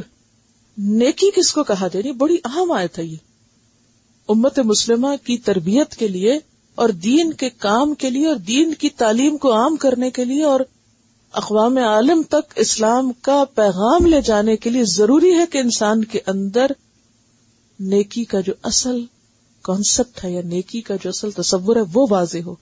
نیکی 0.79 1.31
کس 1.31 1.53
کو 1.53 1.65
کہا 1.65 1.89
جائے 1.89 2.13
بڑی 2.13 2.37
اہم 2.45 2.73
آیت 2.73 2.99
ہے 2.99 3.05
یہ۔ 3.05 3.17
امت 4.29 4.59
مسلمہ 4.59 5.09
کی 5.25 5.39
تربیت 5.39 5.97
کے 5.97 6.09
لیے 6.09 6.39
اور 6.75 6.89
دین 6.89 7.33
کے 7.33 7.51
کام 7.51 7.95
کے 7.95 8.11
لیے 8.11 8.27
اور 8.27 8.37
دین 8.37 8.75
کی 8.75 8.89
تعلیم 8.89 9.37
کو 9.37 9.53
عام 9.53 9.77
کرنے 9.77 10.11
کے 10.11 10.25
لیے 10.25 10.45
اور 10.45 10.61
اقوام 11.33 11.77
عالم 11.77 12.23
تک 12.23 12.53
اسلام 12.57 13.13
کا 13.13 13.45
پیغام 13.55 14.07
لے 14.07 14.21
جانے 14.21 14.57
کے 14.57 14.71
لیے 14.71 14.85
ضروری 14.85 15.35
ہے 15.35 15.45
کہ 15.51 15.59
انسان 15.59 16.05
کے 16.05 16.19
اندر 16.27 16.67
نیکی 17.81 18.25
کا 18.25 18.41
جو 18.41 18.53
اصل 18.63 19.05
کانسیپٹ 19.63 20.25
ہے 20.25 20.33
یا 20.33 20.41
نیکی 20.45 20.81
کا 20.81 20.95
جو 21.03 21.09
اصل 21.09 21.31
تصور 21.31 21.77
ہے 21.77 21.83
وہ 21.93 22.07
واضح 22.11 22.39
ہو۔ 22.47 22.55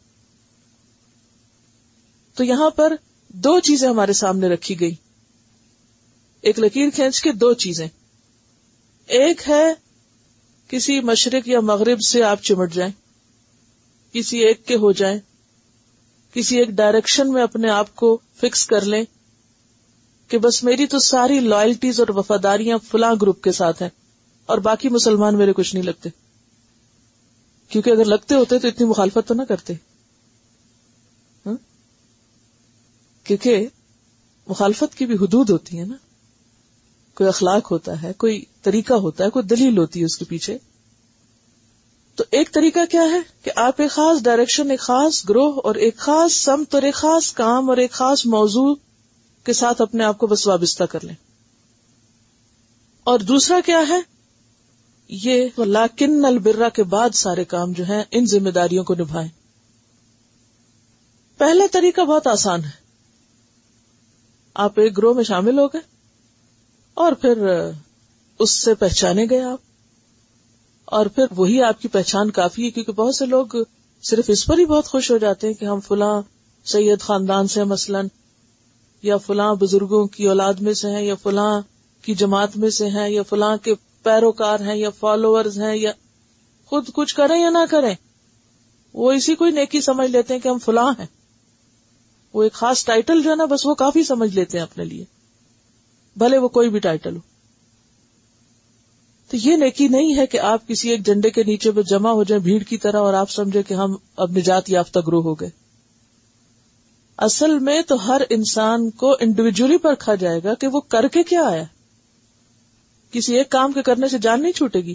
تو 2.35 2.45
یہاں 2.45 2.71
پر 2.71 2.97
دو 3.29 3.61
چیزیں 3.61 3.89
ہمارے 3.89 4.13
سامنے 4.13 4.49
رکھی 4.49 4.81
گئی۔ 4.81 4.95
ایک 6.41 6.59
لکیر 6.59 6.89
کھینچ 6.95 7.23
کے 7.23 7.33
دو 7.33 7.55
چیزیں۔ 7.55 7.89
ایک 9.11 9.43
ہے 9.49 9.75
کسی 10.69 11.01
مشرق 11.01 11.49
یا 11.49 11.61
مغرب 11.61 12.01
سے 12.01 12.23
آپ 12.23 12.43
چمٹ 12.43 12.73
جائیں، 12.73 12.93
کسی 14.13 14.39
ایک 14.39 14.67
کے 14.67 14.75
ہو 14.75 14.93
جائیں، 14.93 15.19
کسی 16.35 16.59
ایک 16.59 16.69
ڈائریکشن 16.69 17.33
میں 17.33 17.43
اپنے 17.43 17.71
آپ 17.71 17.97
کو 17.97 18.19
فکس 18.37 18.67
کر 18.67 18.81
لیں 18.81 19.05
کہ 20.29 20.39
بس 20.39 20.65
میری 20.65 20.87
تو 20.87 20.99
ساری 20.99 21.41
لائلٹیز 21.41 22.01
اور 22.01 22.09
وفاداریاں 22.09 22.79
فلاں 22.79 23.15
گروپ 23.23 23.43
کے 23.43 23.53
ساتھ 23.53 23.83
ہیں 23.83 23.89
اور 24.47 24.59
باقی 24.59 24.89
مسلمان 24.89 25.39
میرے 25.39 25.53
کچھ 25.53 25.75
نہیں 25.75 25.85
لگتے۔ 25.85 26.09
کیونکہ 27.69 27.91
اگر 27.91 28.05
لگتے 28.05 28.35
ہوتے 28.35 28.59
تو 28.59 28.69
اتنی 28.69 28.87
مخالفت 28.87 29.29
تو 29.29 29.35
نہ 29.35 29.43
کرتے۔ 29.43 29.73
ہاں؟ 31.47 31.57
کیونکہ 33.25 33.67
مخالفت 34.47 34.95
کی 34.95 35.07
بھی 35.07 35.15
حدود 35.15 35.51
ہوتی 35.51 35.79
ہے 35.79 35.85
نا۔ 35.85 35.97
کوئی 37.15 37.29
اخلاق 37.29 37.73
ہوتا 37.73 38.03
ہے، 38.03 38.13
کوئی 38.13 38.45
طریقہ 38.63 38.93
ہوتا 38.93 39.25
ہے، 39.25 39.31
کوئی 39.31 39.43
دلیل 39.43 39.79
ہوتی 39.79 40.01
ہے 40.01 40.05
اس 40.05 40.19
کے 40.19 40.25
پیچھے۔ 40.25 40.59
تو 42.15 42.25
ایک 42.31 42.55
طریقہ 42.55 42.79
کیا 42.91 43.03
ہے 43.03 43.19
کہ 43.43 43.51
آپ 43.57 43.81
ایک 43.81 43.91
خاص 43.91 44.23
ڈائریکشن 44.23 44.71
ایک 44.71 44.81
خاص 44.81 45.29
گروہ 45.29 45.61
اور 45.65 45.75
ایک 45.75 45.97
خاص 45.97 46.33
سمت 46.33 46.75
اور 46.75 46.83
ایک 46.83 46.95
خاص 46.95 47.33
کام 47.33 47.71
اور 47.71 47.77
ایک 47.77 47.93
خاص 47.93 48.27
موضوع 48.27 48.75
کے 49.45 49.53
ساتھ 49.53 49.83
اپنے 49.83 50.05
آپ 50.05 50.19
کو 50.19 50.27
بس 50.27 50.47
وابستہ 50.47 50.85
کر 50.85 51.05
لیں۔ 51.05 51.15
اور 53.05 53.19
دوسرا 53.19 53.61
کیا 53.67 53.83
ہے؟ 53.89 54.01
یہ 55.09 55.49
لاکن 55.59 56.25
البرا 56.25 56.69
کے 56.69 56.83
بعد 56.83 57.11
سارے 57.15 57.45
کام 57.45 57.73
جو 57.73 57.85
ہیں، 57.85 58.05
ان 58.11 58.27
ذمہ 58.27 58.51
داریوں 58.51 58.85
کو 58.85 58.95
نبھائیں۔ 58.95 59.29
پہلا 61.39 61.65
طریقہ 61.73 62.01
بہت 62.01 62.27
آسان 62.27 62.65
ہے۔ 62.65 62.71
آپ 64.55 64.81
ایک 64.81 64.99
گروہ 64.99 65.15
میں 65.15 65.25
شامل 65.25 65.59
ہو 65.59 65.67
گئے۔ 65.67 65.90
اور 66.95 67.13
پھر 67.13 67.49
اس 68.39 68.63
سے 68.63 68.75
پہچانے 68.75 69.27
گئے 69.31 69.41
آپ۔ 69.41 69.59
اور 70.85 71.07
پھر 71.07 71.25
وہی 71.37 71.63
آپ 71.63 71.81
کی 71.81 71.89
پہچان 71.89 72.31
کافی 72.31 72.65
ہے 72.65 72.71
کیونکہ 72.71 72.93
بہت 72.93 73.15
سے 73.15 73.27
لوگ 73.27 73.47
صرف 74.03 74.25
اس 74.29 74.47
پر 74.47 74.59
ہی 74.59 74.65
بہت 74.65 74.89
خوش 74.89 75.11
ہو 75.11 75.19
جاتے 75.19 75.47
ہیں 75.47 75.55
کہ 75.55 75.65
ہم 75.65 75.81
فلاں 75.81 76.23
سید 76.65 77.01
خاندان 77.01 77.47
سے 77.47 77.65
مثلاً، 77.65 78.07
یا 79.03 79.17
فلاں 79.17 79.55
بزرگوں 79.55 80.07
کی 80.07 80.29
اولاد 80.29 80.55
میں 80.55 80.75
سے 80.75 80.91
ہیں، 80.91 81.03
یا 81.03 81.15
فلاں 81.15 81.61
کی 82.03 82.15
جماعت 82.15 82.57
میں 82.57 82.71
سے 82.71 82.89
ہیں، 82.89 83.09
یا 83.09 83.23
فلاں 83.23 83.57
کے 83.57 83.75
پیروکار 84.03 84.61
ہیں، 84.61 84.77
یا 84.77 84.91
فالوورز 84.91 85.61
ہیں، 85.61 85.77
یا 85.77 85.93
خود 86.67 86.91
کچھ 86.95 87.15
کریں 87.15 87.43
یا 87.43 87.51
نہ 87.51 87.65
کریں۔ 87.71 87.95
وہ 88.93 89.13
اسی 89.13 89.35
کوئی 89.35 89.51
نیکی 89.51 89.81
سمجھ 89.81 90.11
لیتے 90.11 90.35
ہیں 90.35 90.41
کہ 90.41 90.49
ہم 90.49 90.59
فلاں 90.59 90.93
ہیں۔ 90.99 91.07
وہ 92.33 92.43
ایک 92.43 92.53
خاص 92.53 92.85
ٹائٹل 92.85 93.23
جو 93.23 93.31
ہے 93.31 93.37
نا، 93.37 93.45
بس 93.45 93.67
وہ 93.67 93.75
کافی 93.75 94.03
سمجھ 94.03 94.35
لیتے 94.35 94.59
ہیں 94.59 94.63
اپنے 94.63 94.85
لیے۔ 94.85 95.05
بھلے 96.21 96.39
وہ 96.39 96.49
کوئی 96.49 96.69
بھی 96.69 96.79
ٹائٹل 96.79 97.17
ہو۔ 97.17 97.21
تو 99.29 99.37
یہ 99.37 99.57
نیکی 99.57 99.89
نہیں 99.89 100.17
ہے 100.17 100.27
کہ 100.27 100.41
آپ 100.41 100.69
کسی 100.69 100.91
ایک 100.91 101.05
جھنڈے 101.05 101.31
کے 101.31 101.43
نیچے 101.43 101.71
پہ 101.71 101.83
جمع 101.83 102.11
ہو 102.11 102.25
جائیں 102.25 102.43
بھیڑ 102.43 102.63
کی 102.63 102.77
طرح 102.77 102.99
اور 102.99 103.15
آپ 103.15 103.31
سمجھے 103.31 103.63
کہ 103.63 103.75
ہم 103.75 103.97
اب 104.17 104.31
نجات 104.37 104.71
یافتہ 104.71 104.99
گروہ 105.07 105.23
ہو 105.23 105.35
گئے۔ 105.35 105.51
اصل 107.19 107.59
میں 107.59 107.83
تو 107.83 108.09
ہر 108.09 108.21
انسان 108.31 108.91
کو 108.91 109.17
انڈیویجلی 109.21 109.79
پرکھا 109.79 110.15
جائے 110.15 110.41
گا 110.45 110.55
کہ 110.55 110.67
وہ 110.67 110.81
کر 110.81 111.09
کے 111.09 111.23
کیا 111.23 111.43
آیا۔ 111.43 111.65
کسی 113.11 113.37
ایک 113.37 113.51
کام 113.51 113.73
کے 113.73 113.83
کرنے 113.83 114.09
سے 114.09 114.19
جان 114.19 114.43
نہیں 114.43 114.53
چھوٹے 114.53 114.81
گی۔ 114.81 114.95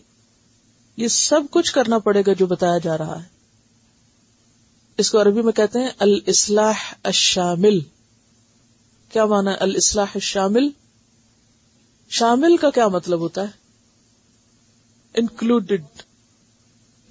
یہ 0.98 1.08
سب 1.08 1.42
کچھ 1.52 1.74
کرنا 1.74 1.98
پڑے 1.98 2.24
گا 2.28 2.34
جو 2.34 2.48
بتایا 2.48 2.78
جا 2.78 2.98
رہا 2.98 3.24
ہے۔ 3.24 3.28
اس 4.98 5.12
کو 5.12 5.22
عربی 5.22 5.42
میں 5.42 5.54
کہتے 5.54 5.80
ہیں 5.80 5.90
الاسلاح 6.00 6.94
الشامل۔ 7.04 7.80
کیا 9.10 9.26
مانا 9.26 9.52
الاسلاح 9.60 10.12
الشامل؟ 10.16 10.70
شامل 12.10 12.58
کا 12.58 12.70
کیا 12.70 12.88
مطلب 12.88 13.20
ہوتا 13.20 13.42
ہے؟ 13.42 13.48
انکلوڈیڈ 15.16 15.84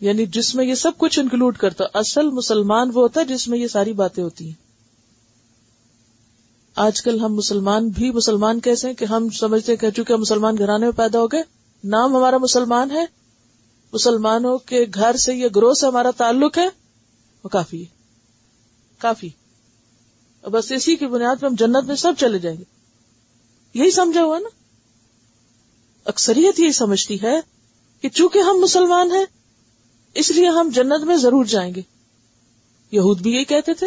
یعنی 0.00 0.26
جس 0.26 0.54
میں 0.54 0.64
یہ 0.64 0.74
سب 0.74 0.92
کچھ 0.98 1.18
انکلوڈ 1.18 1.56
کرتا، 1.56 1.84
اصل 1.94 2.30
مسلمان 2.30 2.88
وہ 2.88 3.02
ہوتا 3.02 3.20
ہے 3.20 3.24
جس 3.24 3.48
میں 3.48 3.58
یہ 3.58 3.66
ساری 3.66 3.92
باتیں 3.92 4.24
ہوتی 4.24 4.46
ہیں۔ 4.46 4.64
آج 6.76 7.02
کل 7.02 7.20
ہم 7.20 7.34
مسلمان 7.34 7.88
بھی 7.88 8.10
مسلمان 8.10 8.60
کیسے 8.60 8.88
ہیں 8.88 8.94
کہ 8.94 9.04
ہم 9.04 9.30
سمجھتے 9.30 9.72
ہیں 9.72 9.78
کہ 9.78 9.90
چونکہ 9.90 10.12
ہم 10.12 10.20
مسلمان 10.20 10.58
گھرانے 10.58 10.86
میں 10.86 10.92
پیدا 10.92 11.20
ہو 11.20 11.26
گئے، 11.26 11.42
نام 11.84 12.16
ہمارا 12.16 12.38
مسلمان 12.38 12.90
ہے۔ 12.90 13.04
مسلمانوں 13.92 14.58
کے 14.58 14.86
گھر 14.94 15.16
سے 15.16 15.34
یا 15.34 15.48
گروہ 15.56 15.72
سے 15.72 15.86
ہمارا 15.86 16.10
تعلق 16.16 16.58
ہے، 16.58 16.68
وہ 17.44 17.48
کافی 17.48 17.80
ہے۔ 17.80 17.86
کافی۔ 18.98 19.28
بس 20.42 20.72
اسی 20.72 20.96
کی 20.96 21.06
بنیاد 21.06 21.36
پہ 21.40 21.46
ہم 21.46 21.54
جنت 21.54 21.84
میں 21.86 21.96
سب 21.96 22.12
چلے 22.18 22.38
جائیں 22.38 22.58
گے۔ 22.58 22.64
یہی 23.74 23.90
سمجھا 23.90 24.22
ہوا 24.22 24.38
نا؟ 24.38 24.63
اکثریت 26.04 26.60
یہی 26.60 26.72
سمجھتی 26.72 27.22
ہے 27.22 27.40
کہ 28.00 28.08
چونکہ 28.08 28.38
ہم 28.38 28.60
مسلمان 28.60 29.12
ہیں، 29.12 29.24
اس 30.14 30.30
لیے 30.30 30.48
ہم 30.48 30.70
جنت 30.74 31.04
میں 31.04 31.16
ضرور 31.16 31.44
جائیں 31.44 31.74
گے۔ 31.74 31.82
یہود 32.90 33.20
بھی 33.20 33.30
یہی 33.30 33.44
کہتے 33.44 33.74
تھے 33.74 33.86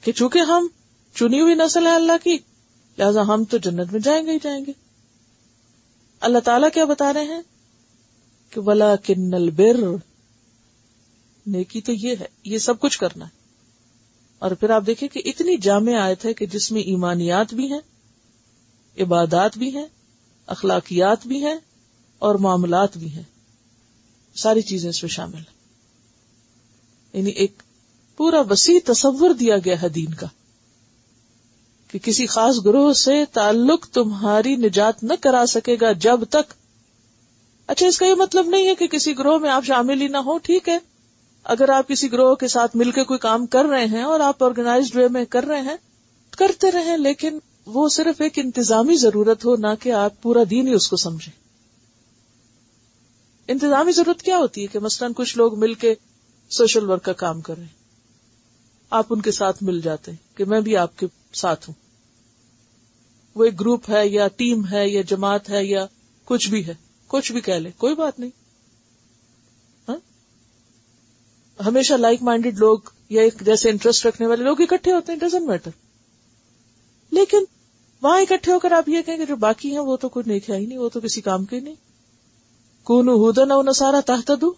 کہ 0.00 0.12
چونکہ 0.12 0.38
ہم 0.38 0.68
چنی 1.14 1.40
ہوئی 1.40 1.54
نسل 1.54 1.86
ہے 1.86 1.94
اللہ 1.94 2.24
کی، 2.24 2.38
لہذا 2.98 3.22
ہم 3.22 3.44
تو 3.44 3.58
جنت 3.58 3.92
میں 3.92 4.00
جائیں 4.00 4.26
گے 4.26 4.32
ہی 4.32 4.38
جائیں 4.42 4.64
گے۔ 4.66 4.72
اللہ 6.20 6.38
تعالیٰ 6.38 6.68
کیا 6.74 6.84
بتا 6.84 7.12
رہے 7.12 7.24
ہیں؟ 7.24 7.42
کہ 8.50 8.60
ولا 8.60 8.96
کنل 8.96 9.50
بر 9.50 9.96
نیکی 11.46 11.80
تو 11.80 11.92
یہ 11.92 12.14
ہے، 12.20 12.26
یہ 12.44 12.58
سب 12.58 12.80
کچھ 12.80 12.98
کرنا 12.98 13.24
ہے۔ 13.24 13.30
اور 14.38 14.50
پھر 14.50 14.70
آپ 14.70 14.82
دیکھیں 14.86 15.08
کہ 15.08 15.22
اتنی 15.24 15.56
جامع 15.56 15.92
آیت 16.00 16.24
ہے 16.24 16.34
کہ 16.34 16.46
جس 16.46 16.72
میں 16.72 16.82
ایمانیات 16.82 17.54
بھی 17.54 17.72
ہیں، 17.72 17.80
عبادات 19.00 19.58
بھی 19.58 19.76
ہیں 19.76 19.86
اخلاقیات 20.48 21.26
بھی 21.26 21.46
ہیں 21.46 21.54
اور 22.18 22.34
معاملات 22.34 22.96
بھی 22.96 23.12
ہیں۔ 23.12 23.22
ساری 24.34 24.62
چیزیں 24.62 24.90
اس 24.90 25.02
میں 25.02 25.10
شامل 25.10 25.38
ہیں۔ 25.38 25.58
یعنی 27.12 27.30
ایک 27.30 27.62
پورا 28.16 28.40
وسیع 28.40 28.78
تصور 28.84 29.30
دیا 29.30 29.56
گیا 29.64 29.82
ہے 29.82 29.88
دین 29.88 30.14
کا 30.14 30.26
کہ 31.90 31.98
کسی 31.98 32.26
خاص 32.26 32.56
گروہ 32.64 32.92
سے 32.92 33.24
تعلق 33.32 33.86
تمہاری 33.86 34.56
نجات 34.56 35.04
نہ 35.04 35.12
کرا 35.20 35.46
سکے 35.46 35.76
گا 35.80 35.92
جب 35.92 36.24
تک۔ 36.24 36.54
اچھا 37.66 37.86
اس 37.86 37.98
کا 37.98 38.06
یہ 38.06 38.14
مطلب 38.14 38.46
نہیں 38.46 38.68
ہے 38.68 38.74
کہ 38.74 38.86
کسی 38.86 39.18
گروہ 39.18 39.38
میں 39.38 39.50
آپ 39.50 39.64
شامل 39.64 40.02
ہی 40.02 40.08
نہ 40.08 40.16
ہو 40.16 40.38
ٹھیک 40.38 40.68
ہے۔ 40.68 40.78
اگر 41.44 41.68
آپ 41.68 41.88
کسی 41.88 42.12
گروہ 42.12 42.34
کے 42.34 42.48
ساتھ 42.48 42.76
مل 42.76 42.90
کے 42.90 43.04
کوئی 43.04 43.18
کام 43.18 43.46
کر 43.46 43.64
رہے 43.64 43.84
ہیں 43.84 44.02
اور 44.02 44.20
آپ 44.20 44.44
آرگنائزڈ 44.44 44.96
وے 44.96 45.08
میں 45.08 45.24
کر 45.24 45.44
رہے 45.44 45.60
ہیں، 45.60 45.76
کرتے 46.30 46.70
رہے 46.70 46.96
لیکن 46.96 47.38
وہ 47.68 47.88
صرف 47.88 48.20
ایک 48.20 48.38
انتظامی 48.38 48.96
ضرورت 48.96 49.44
ہو، 49.44 49.56
نہ 49.56 49.66
کہ 49.80 49.92
آپ 49.92 50.22
پورا 50.22 50.40
دین 50.50 50.68
ہی 50.68 50.72
اس 50.72 50.88
کو 50.88 50.96
سمجھیں۔ 50.96 51.38
انتظامی 53.48 53.92
ضرورت 53.92 54.22
کیا 54.22 54.38
ہوتی 54.38 54.62
ہے 54.62 54.66
کہ 54.66 54.78
مثلاً 54.78 55.12
کچھ 55.16 55.36
لوگ 55.36 55.58
مل 55.58 55.74
کے 55.74 55.94
سوشل 56.50 56.90
ورک 56.90 57.04
کا 57.04 57.12
کام 57.12 57.40
کر 57.40 57.54
رہے 57.54 57.62
ہیں۔ 57.62 57.78
آپ 58.90 59.06
ان 59.10 59.20
کے 59.20 59.30
ساتھ 59.30 59.62
مل 59.62 59.80
جاتے 59.80 60.10
ہیں 60.10 60.36
کہ 60.36 60.44
میں 60.44 60.60
بھی 60.60 60.76
آپ 60.76 60.98
کے 60.98 61.06
ساتھ 61.32 61.70
ہوں۔ 61.70 61.74
وہ 63.34 63.44
ایک 63.44 63.60
گروپ 63.60 63.90
ہے 63.90 64.08
یا 64.08 64.28
ٹیم 64.28 64.66
ہے 64.66 64.88
یا 64.88 65.02
جماعت 65.02 65.50
ہے 65.50 65.64
یا 65.64 65.86
کچھ 66.24 66.50
بھی 66.50 66.66
ہے، 66.66 66.74
کچھ 67.06 67.32
بھی 67.32 67.40
کہہ 67.40 67.54
لے، 67.54 67.70
کوئی 67.76 67.94
بات 67.94 68.20
نہیں۔ 68.20 68.30
ہاں؟ 69.88 69.96
ہمیشہ 71.66 71.94
لائک 71.94 72.22
مائنڈیڈ 72.22 72.58
لوگ 72.58 72.78
یا 73.08 73.22
ایک 73.22 73.34
جیسے 73.40 73.70
انٹرسٹ 73.70 74.06
رکھنے 74.06 74.26
والے 74.26 74.44
لوگ 74.44 74.60
اکٹھے 74.60 74.92
ہوتے 74.92 75.12
ہیں 75.12 75.18
ڈزنٹ 75.18 75.46
میٹر 75.46 75.70
لیکن 77.10 77.44
وہاں 78.02 78.20
اکٹھے 78.20 78.52
ہو 78.52 78.58
کر 78.58 78.72
آپ 78.72 78.88
یہ 78.88 79.02
کہیں 79.06 79.16
کہ 79.16 79.24
جو 79.24 79.36
باقی 79.36 79.70
ہیں 79.70 79.78
وہ 79.78 79.96
تو 79.96 80.08
کوئی 80.08 80.30
نیک 80.30 80.50
ہے 80.50 80.56
ہی 80.56 80.66
نہیں، 80.66 80.78
وہ 80.78 80.88
تو 80.88 81.00
کسی 81.00 81.20
کام 81.20 81.44
کے 81.44 81.60
نہیں۔ 81.60 81.74
کون 82.84 83.08
ہدن 83.08 83.50
او 83.50 83.62
نسارا 83.62 84.00
تحت 84.06 84.30
دو 84.40 84.52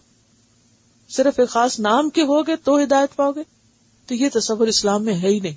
صرف 1.09 1.39
ایک 1.39 1.49
خاص 1.49 1.79
نام 1.79 2.09
کے 2.09 2.21
ہوگے 2.21 2.55
تو 2.55 2.77
ہدایت 2.83 3.15
پاؤ 3.15 3.31
گے۔ 3.31 3.43
تو 4.05 4.15
یہ 4.15 4.29
تصور 4.33 4.67
اسلام 4.67 5.05
میں 5.05 5.13
ہے 5.13 5.27
ہی 5.27 5.39
نہیں 5.39 5.55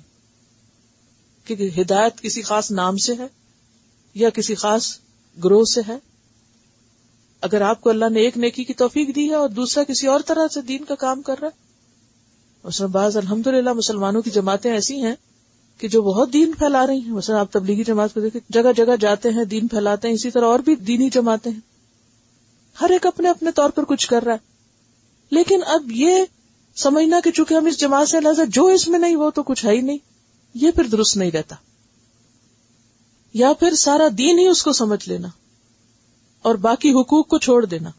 کہ 1.47 1.69
ہدایت 1.81 2.21
کسی 2.21 2.41
خاص 2.41 2.71
نام 2.71 2.97
سے 2.97 3.13
ہے 3.13 3.27
یا 4.13 4.29
کسی 4.29 4.55
خاص 4.55 4.99
گروہ 5.43 5.63
سے 5.63 5.81
ہے۔ 5.87 5.97
اگر 7.41 7.61
آپ 7.61 7.81
کو 7.81 7.89
اللہ 7.89 8.09
نے 8.09 8.19
ایک 8.19 8.37
نیکی 8.37 8.63
کی 8.63 8.73
توفیق 8.73 9.15
دی 9.15 9.29
ہے 9.29 9.35
اور 9.35 9.49
دوسرا 9.49 9.83
کسی 9.83 10.07
اور 10.07 10.19
طرح 10.25 10.47
سے 10.53 10.61
دین 10.61 10.83
کا 10.83 10.95
کام 10.95 11.21
کر 11.21 11.35
رہا 11.41 11.47
ہے۔ 11.47 11.65
مثلاً 12.63 12.91
بعض 12.91 13.17
الحمد 13.17 13.47
للہ 13.47 13.73
مسلمانوں 13.73 14.21
کی 14.21 14.31
جماعتیں 14.31 14.71
ایسی 14.71 15.03
ہیں 15.03 15.15
کہ 15.77 15.87
جو 15.87 16.01
بہت 16.01 16.33
دین 16.33 16.51
پھیلا 16.57 16.87
رہی 16.87 16.99
ہیں، 16.99 17.11
مثلا 17.11 17.39
آپ 17.39 17.51
تبلیغی 17.51 17.83
جماعت 17.83 18.13
کو 18.13 18.21
دیکھیں، 18.21 18.41
جگہ 18.49 18.71
جگہ 18.77 18.95
جاتے 19.01 19.29
ہیں، 19.29 19.43
دین 19.43 19.67
پھیلاتے 19.67 20.07
ہیں، 20.07 20.15
اسی 20.15 20.31
طرح 20.31 20.45
اور 20.45 20.59
بھی 20.59 20.75
دینی 20.75 21.09
جماعتیں 21.09 21.51
ہیں۔ 21.51 21.59
ہر 22.81 22.89
ایک 22.89 23.05
اپنے 23.05 23.29
اپنے 23.29 23.51
طور 23.51 23.69
پر 23.69 23.83
کچھ 23.83 24.07
کر 24.07 24.23
رہا 24.23 24.33
ہے۔ 24.33 24.37
لیکن 25.31 25.59
اب 25.65 25.91
یہ 25.91 26.15
سمجھنا 26.75 27.19
کہ 27.23 27.31
چونکہ 27.31 27.53
ہم 27.53 27.65
اس 27.65 27.79
جماعت 27.79 28.09
سے 28.09 28.19
لہذا 28.19 28.43
جو 28.47 28.65
اس 28.65 28.87
میں 28.87 28.99
نہیں 28.99 29.15
وہ 29.15 29.29
تو 29.29 29.43
کچھ 29.43 29.65
ہے 29.65 29.71
ہی 29.71 29.81
نہیں، 29.81 29.97
یہ 30.53 30.71
پھر 30.71 30.83
درست 30.83 31.17
نہیں 31.17 31.31
رہتا۔ 31.31 31.55
یا 33.33 33.53
پھر 33.53 33.75
سارا 33.75 34.07
دین 34.17 34.39
ہی 34.39 34.47
اس 34.47 34.63
کو 34.63 34.73
سمجھ 34.73 35.09
لینا 35.09 35.27
اور 36.41 36.55
باقی 36.55 36.91
حقوق 36.91 37.27
کو 37.27 37.37
چھوڑ 37.37 37.65
دینا۔ 37.65 37.89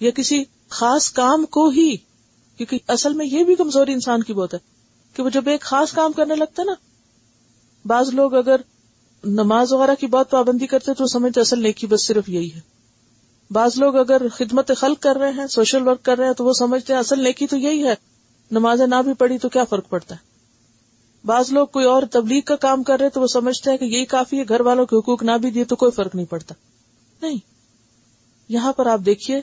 یا 0.00 0.10
کسی 0.10 0.44
خاص 0.68 1.10
کام 1.10 1.46
کو 1.46 1.68
ہی، 1.68 1.96
کیونکہ 2.56 2.78
اصل 2.88 3.12
میں 3.12 3.26
یہ 3.26 3.44
بھی 3.44 3.54
کمزوری 3.54 3.92
انسان 3.92 4.22
کی 4.22 4.32
بہت 4.32 4.54
ہے۔ 4.54 4.77
کہ 5.18 5.22
وہ 5.22 5.30
جب 5.30 5.48
ایک 5.48 5.60
خاص 5.60 5.92
کام 5.92 6.12
کرنے 6.12 6.34
لگتا 6.34 6.62
نا، 6.62 6.72
بعض 7.84 8.14
لوگ 8.14 8.34
اگر 8.34 8.60
نماز 9.24 9.72
وغیرہ 9.72 9.94
کی 9.94 10.06
بہت 10.06 10.30
پابندی 10.30 10.66
کرتے 10.66 10.94
تو 10.94 11.06
سمجھتے 11.06 11.40
اصل 11.40 11.62
نیکی 11.62 11.86
بس 11.86 12.06
صرف 12.06 12.28
یہی 12.28 12.54
ہے۔ 12.54 12.60
بعض 13.50 13.76
لوگ 13.76 13.96
اگر 13.96 14.28
خدمت 14.32 14.70
خلق 14.76 15.02
کر 15.02 15.16
رہے 15.16 15.32
ہیں، 15.32 15.46
سوشل 15.46 15.88
ورک 15.88 16.02
کر 16.02 16.18
رہے 16.18 16.26
ہیں، 16.26 16.32
تو 16.32 16.44
وہ 16.44 16.52
سمجھتے 16.52 16.92
ہیں 16.92 17.00
اصل 17.00 17.22
نیکی 17.22 17.46
تو 17.46 17.56
یہی 17.56 17.86
ہے، 17.86 17.94
نمازیں 18.50 18.86
نہ 18.86 18.94
بھی 19.04 19.14
پڑھی 19.14 19.38
تو 19.38 19.48
کیا 19.48 19.64
فرق 19.64 19.88
پڑتا 19.88 20.14
ہے؟ 20.14 20.20
بعض 21.26 21.52
لوگ 21.52 21.66
کوئی 21.66 21.86
اور 21.86 22.02
تبلیغ 22.10 22.40
کا 22.40 22.56
کام 22.56 22.82
کر 22.82 23.00
رہے 23.00 23.08
تو 23.08 23.20
وہ 23.20 23.26
سمجھتے 23.26 23.70
ہیں 23.70 23.78
کہ 23.78 23.84
یہی 23.84 24.04
کافی 24.04 24.38
ہے، 24.38 24.44
گھر 24.48 24.60
والوں 24.60 24.86
کے 24.86 24.96
حقوق 24.96 25.22
نہ 25.22 25.32
بھی 25.32 25.50
دیے 25.50 25.64
تو 25.64 25.76
کوئی 25.76 25.92
فرق 25.92 26.14
نہیں 26.14 26.26
پڑتا۔ 26.26 26.54
نہیں۔ 27.22 27.38
یہاں 28.48 28.72
پر 28.72 28.86
آپ 28.86 29.00
دیکھیے 29.06 29.40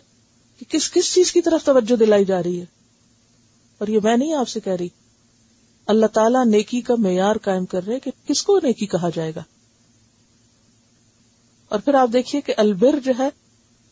کہ 0.59 0.65
کس 0.69 0.91
کس 0.91 1.13
چیز 1.13 1.31
کی 1.31 1.41
طرف 1.41 1.63
توجہ 1.63 1.95
دلائی 1.95 2.25
جا 2.25 2.43
رہی 2.43 2.59
ہے۔ 2.59 2.65
اور 3.77 3.87
یہ 3.87 3.99
میں 4.03 4.17
نہیں 4.17 4.33
آپ 4.33 4.49
سے 4.49 4.59
کہہ 4.59 4.73
رہی۔ 4.73 4.89
اللہ 5.87 6.05
تعالیٰ 6.05 6.45
نیکی 6.45 6.81
کا 6.81 6.95
معیار 6.97 7.35
قائم 7.35 7.65
کر 7.65 7.83
رہے 7.83 7.99
کہ 7.99 8.11
کس 8.27 8.43
کو 8.43 8.59
نیکی 8.63 8.85
کہا 8.85 9.09
جائے 9.09 9.31
گا؟ 9.35 9.43
اور 11.69 11.79
پھر 11.79 11.93
آپ 11.93 12.09
دیکھیے 12.13 12.41
کہ 12.41 12.53
البر 12.57 12.99
جو 12.99 13.13
ہے، 13.19 13.29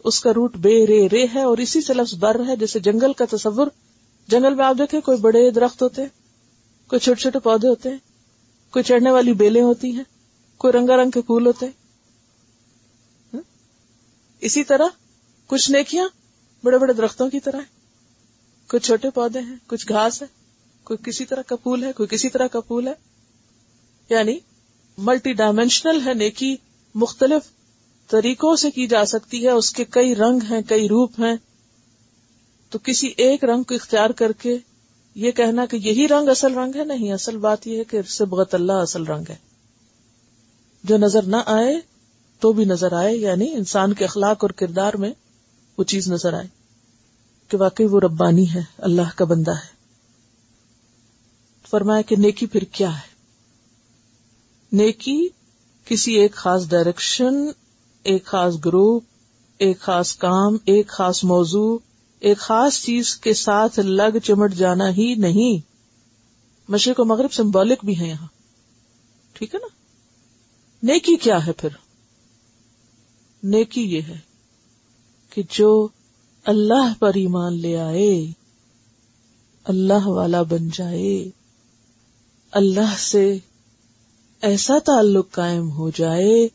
اس 0.04 0.20
کا 0.20 0.34
روٹ 0.34 0.56
بے 0.56 0.88
رے 0.88 1.10
رے 1.10 1.26
ہے 1.36 1.42
اور 1.42 1.58
اسی 1.58 1.82
سے 1.82 1.94
لفظ 1.94 2.14
بر 2.14 2.42
ہے، 2.48 2.56
جیسے 2.56 2.80
جنگل 2.80 3.14
کا 3.14 3.26
تصور۔ 3.32 3.68
جنگل 4.28 4.54
میں 4.54 4.66
آپ 4.66 4.76
دیکھیں 4.78 5.02
کوئی 5.02 5.18
بڑے 5.18 5.52
درخت 5.52 5.82
ہوتے 5.82 6.02
ہیں، 6.02 6.10
کوئی 6.90 7.00
چھوٹے 7.00 7.22
چھوٹے 7.22 7.40
پودے 7.40 7.68
ہوتے 7.68 7.90
ہیں، 7.90 7.98
کوئی 8.72 8.84
چڑھنے 8.84 9.12
والی 9.12 9.34
بیلیں 9.34 9.62
ہوتی 9.62 9.92
ہیں، 9.92 10.04
کوئی 10.58 10.74
رنگا 10.74 10.98
رنگ 10.98 11.12
کے 11.12 11.22
پھول 11.22 11.48
ہوتے 11.48 11.66
ہیں۔ 11.66 11.84
اسی 14.40 14.64
طرح 14.64 14.88
کچھ 15.48 15.72
نیکیاں 15.72 16.10
بڑے 16.64 16.78
بڑے 16.78 16.94
درختوں 16.94 17.30
کی 17.30 17.40
طرح 17.40 17.60
کچھ 18.68 18.86
چھوٹے 18.86 19.10
پودے 19.10 19.40
ہیں، 19.40 19.56
کچھ 19.68 19.86
گھاس 19.90 20.22
ہے۔ 20.22 20.43
کوئی 20.84 21.12
کسی 21.12 21.26
طرح 21.26 21.42
کا 21.42 21.56
پھول 21.56 21.84
ہے؟ 21.84 21.94
کوئی 21.94 22.08
کسی 22.08 22.30
طرح 22.30 22.48
کا 22.48 22.60
پھول 22.60 22.88
ہے؟ 22.88 22.94
یعنی 24.10 24.40
ملٹی 24.98 25.34
ڈائمینشنل 25.34 26.02
ہے، 26.06 26.14
نیکی 26.14 26.56
مختلف 26.96 27.42
طریقوں 28.08 28.56
سے 28.56 28.72
کی 28.72 28.88
جا 28.88 29.06
سکتی 29.06 29.46
ہے، 29.46 29.50
اس 29.50 29.74
کے 29.74 29.86
کئی 29.86 30.16
رنگ 30.16 30.40
ہیں، 30.50 30.62
کئی 30.62 30.88
روپ 30.88 31.12
ہیں۔ 31.20 31.36
تو 32.70 32.80
کسی 32.84 33.14
ایک 33.18 33.44
رنگ 33.44 33.64
کو 33.64 33.76
اختیار 33.76 34.10
کر 34.10 34.32
کے 34.32 34.58
یہ 35.16 35.32
کہنا 35.32 35.66
کہ 35.66 35.78
یہی 35.78 36.08
رنگ 36.08 36.30
اصل 36.30 36.58
رنگ 36.58 36.76
ہے، 36.76 36.84
نہیں، 36.84 37.14
اصل 37.14 37.38
بات 37.38 37.68
یہ 37.68 37.78
ہے 37.78 37.84
کہ 37.84 38.02
سبغت 38.08 38.56
اللہ 38.56 38.74
اصل 38.74 39.04
رنگ 39.04 39.24
ہے۔ 39.30 39.36
جو 40.84 40.98
نظر 40.98 41.24
نہ 41.24 41.36
آئے 41.46 41.82
تو 42.40 42.54
بھی 42.54 42.66
نظر 42.66 42.94
آئے 42.94 43.16
یعنی 43.16 43.54
انسان 43.54 43.94
کے 43.94 44.06
اخلاق 44.06 44.38
اور 44.42 44.50
کردار 44.50 44.94
میں 44.94 45.14
وہ 45.78 45.84
چیز 45.84 46.12
نظر 46.12 46.34
آئے 46.34 46.48
کہ 47.48 47.58
واقعی 47.58 47.86
وہ 47.86 48.00
ربانی 48.00 48.54
ہے، 48.54 48.62
اللہ 48.78 49.02
کا 49.16 49.26
بندہ 49.26 49.52
ہے۔ 49.52 49.83
فرمایا 51.74 52.02
کہ 52.02 52.16
نیکی 52.16 52.46
پھر 52.46 52.64
کیا 52.64 52.96
ہے؟ 52.96 53.16
نیکی 54.72 55.30
کسی 55.86 56.14
ایک 56.14 56.34
خاص 56.34 56.70
ڈائریکشن 56.70 57.34
ایک 58.04 58.26
خاص 58.26 58.56
گروپ 58.66 59.04
ایک 59.58 59.80
خاص 59.80 60.16
کام، 60.16 60.58
ایک 60.66 60.88
خاص 60.88 61.24
موضوع، 61.24 61.78
ایک 62.20 62.38
خاص 62.38 62.82
چیز 62.82 63.18
کے 63.18 63.34
ساتھ 63.34 63.80
لگ 63.80 64.18
چمٹ 64.24 64.54
جانا 64.54 64.90
ہی 64.90 65.16
نہیں۔ 65.16 65.68
مشرق 66.72 67.00
و 67.00 67.06
مغرب 67.06 67.34
سمبولک 67.34 67.86
بھی 67.86 68.00
ہے 68.00 68.08
یہاں۔ 68.08 68.28
ٹھیک 69.34 69.56
ہے 69.56 69.60
نا؟ 69.60 69.68
نیکی 70.84 71.16
کیا 71.16 71.46
ہے 71.48 71.52
پھر؟ 71.52 71.70
نیکی 73.44 73.82
یہ 73.82 74.02
ہے 74.02 74.18
کہ 75.30 75.42
جو 75.50 75.88
اللہ 76.44 76.94
پر 77.00 77.14
ایمان 77.14 77.60
لے 77.60 77.78
آئے، 77.78 78.32
اللہ 79.64 80.08
والا 80.08 80.42
بن 80.42 80.70
جائے۔ 80.74 81.43
اللہ 82.54 82.98
سے 83.00 83.38
ایسا 84.42 84.80
تعلق 84.80 85.32
قائم 85.32 85.72
ہو 85.72 85.90
جائے 85.90 86.48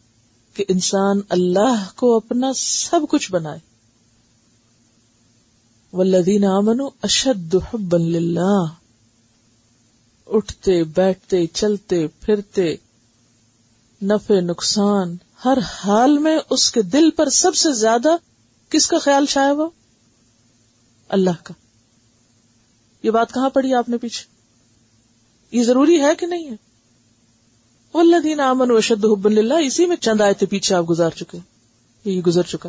کہ 0.54 0.64
انسان 0.68 1.20
اللہ 1.28 1.88
کو 1.96 2.16
اپنا 2.16 2.52
سب 2.56 3.00
کچھ 3.10 3.32
بنائے۔ 3.32 3.58
والذین 5.92 6.44
آمنوا 6.44 6.90
اشد 7.02 7.54
حبا 7.54 7.98
للہ 7.98 8.64
اٹھتے، 10.26 10.84
بیٹھتے، 10.84 11.46
چلتے، 11.46 12.06
پھرتے، 12.06 12.76
نفع، 14.02 14.40
نقصان، 14.40 15.16
ہر 15.44 15.58
حال 15.58 16.18
میں 16.18 16.38
اس 16.50 16.72
کے 16.72 16.82
دل 16.82 17.10
پر 17.10 17.28
سب 17.28 17.54
سے 17.54 17.72
زیادہ 17.72 18.08
کس 18.68 18.86
کا 18.86 18.98
خیال 18.98 19.26
شاید 19.26 19.58
وہ 19.58 19.70
اللہ 21.08 21.44
کا۔ 21.44 21.54
یہ 23.02 23.10
بات 23.10 23.32
کہاں 23.32 23.50
پڑی 23.50 23.74
آپ 23.74 23.88
نے 23.88 23.96
پیچھے؟ 23.96 24.37
یہ 25.50 25.62
ضروری 25.62 26.00
ہے 26.00 26.14
کہ 26.14 26.26
نہیں 26.26 26.50
ہے؟ 26.50 26.56
والذین 27.94 28.40
آمنوا 28.40 28.76
اشد 28.76 29.04
حبا 29.04 29.30
للہ 29.30 29.54
اسی 29.54 29.86
میں 29.86 29.96
چند 29.96 30.20
آیت 30.20 30.44
پیچھے 30.50 30.74
آپ 30.74 30.90
گزار 30.90 31.10
چکے 31.10 31.38
یہ 32.04 32.20
گزر 32.20 32.42
چکا 32.42 32.68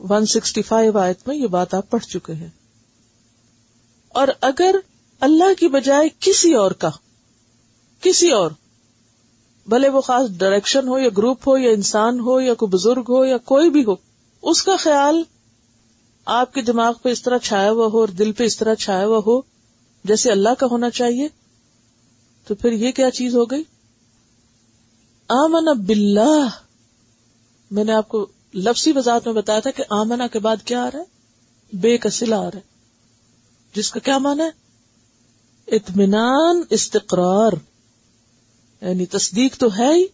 165 0.00 0.96
آیت 0.96 1.28
میں 1.28 1.36
یہ 1.36 1.46
بات 1.46 1.74
آپ 1.74 1.90
پڑھ 1.90 2.04
چکے 2.04 2.32
ہیں۔ 2.32 2.48
اور 4.08 4.28
اگر 4.40 4.74
اللہ 5.20 5.60
کی 5.60 5.68
بجائے 5.68 6.08
کسی 6.20 6.54
اور 6.54 6.70
کا، 6.70 6.90
کسی 8.00 8.30
اور، 8.30 8.50
بھلے 9.66 9.88
وہ 9.88 10.00
خاص 10.00 10.30
ڈائریکشن 10.36 10.88
ہو 10.88 10.98
یا 10.98 11.08
گروپ 11.16 11.48
ہو 11.48 11.58
یا 11.58 11.70
انسان 11.70 12.20
ہو 12.20 12.40
یا 12.40 12.54
کوئی 12.54 12.70
بزرگ 12.70 13.04
ہو 13.08 13.24
یا 13.24 13.38
کوئی 13.38 13.70
بھی 13.70 13.84
ہو، 13.84 13.94
اس 14.42 14.62
کا 14.62 14.76
خیال 14.76 15.22
آپ 16.24 16.54
کے 16.54 16.62
دماغ 16.62 16.92
پہ 17.02 17.08
اس 17.08 17.22
طرح 17.22 17.38
چھایا 17.38 17.70
ہوا 17.70 17.86
ہو 17.86 18.00
اور 18.00 18.08
دل 18.08 18.32
پہ 18.32 18.44
اس 18.44 18.56
طرح 18.56 18.74
چھایا 18.74 19.06
ہوا 19.06 19.20
ہو 19.26 19.40
جیسے 20.04 20.30
اللہ 20.30 20.54
کا 20.58 20.66
ہونا 20.70 20.90
چاہیے، 20.90 21.28
تو 22.46 22.54
پھر 22.54 22.72
یہ 22.72 22.92
کیا 22.92 23.10
چیز 23.10 23.34
ہو 23.34 23.44
گئی؟ 23.44 23.62
آمن 25.28 25.82
باللہ۔ 25.86 26.48
میں 27.70 27.84
نے 27.84 27.92
آپ 27.92 28.08
کو 28.08 28.26
لفظی 28.54 28.92
وضاحت 28.92 29.26
میں 29.26 29.34
بتایا 29.34 29.60
تھا 29.60 29.70
کہ 29.70 29.84
آمنا 29.90 30.26
کے 30.26 30.38
بعد 30.38 30.56
کیا 30.64 30.84
آ 30.84 30.90
رہا 30.90 30.98
ہے؟ 30.98 31.04
بے 31.76 31.98
کا 31.98 32.10
سلا 32.10 32.36
آ 32.36 32.44
رہا 32.44 32.56
ہے۔ 32.56 32.60
جس 33.74 33.90
کا 33.90 34.00
کیا 34.00 34.18
مانا 34.18 34.44
ہے؟ 34.44 34.50
اطمینان، 35.76 36.62
استقرار۔ 36.70 37.52
یعنی 38.80 39.06
تصدیق 39.06 39.56
تو 39.56 39.78
ہے 39.78 39.94
ہی۔ 39.94 40.04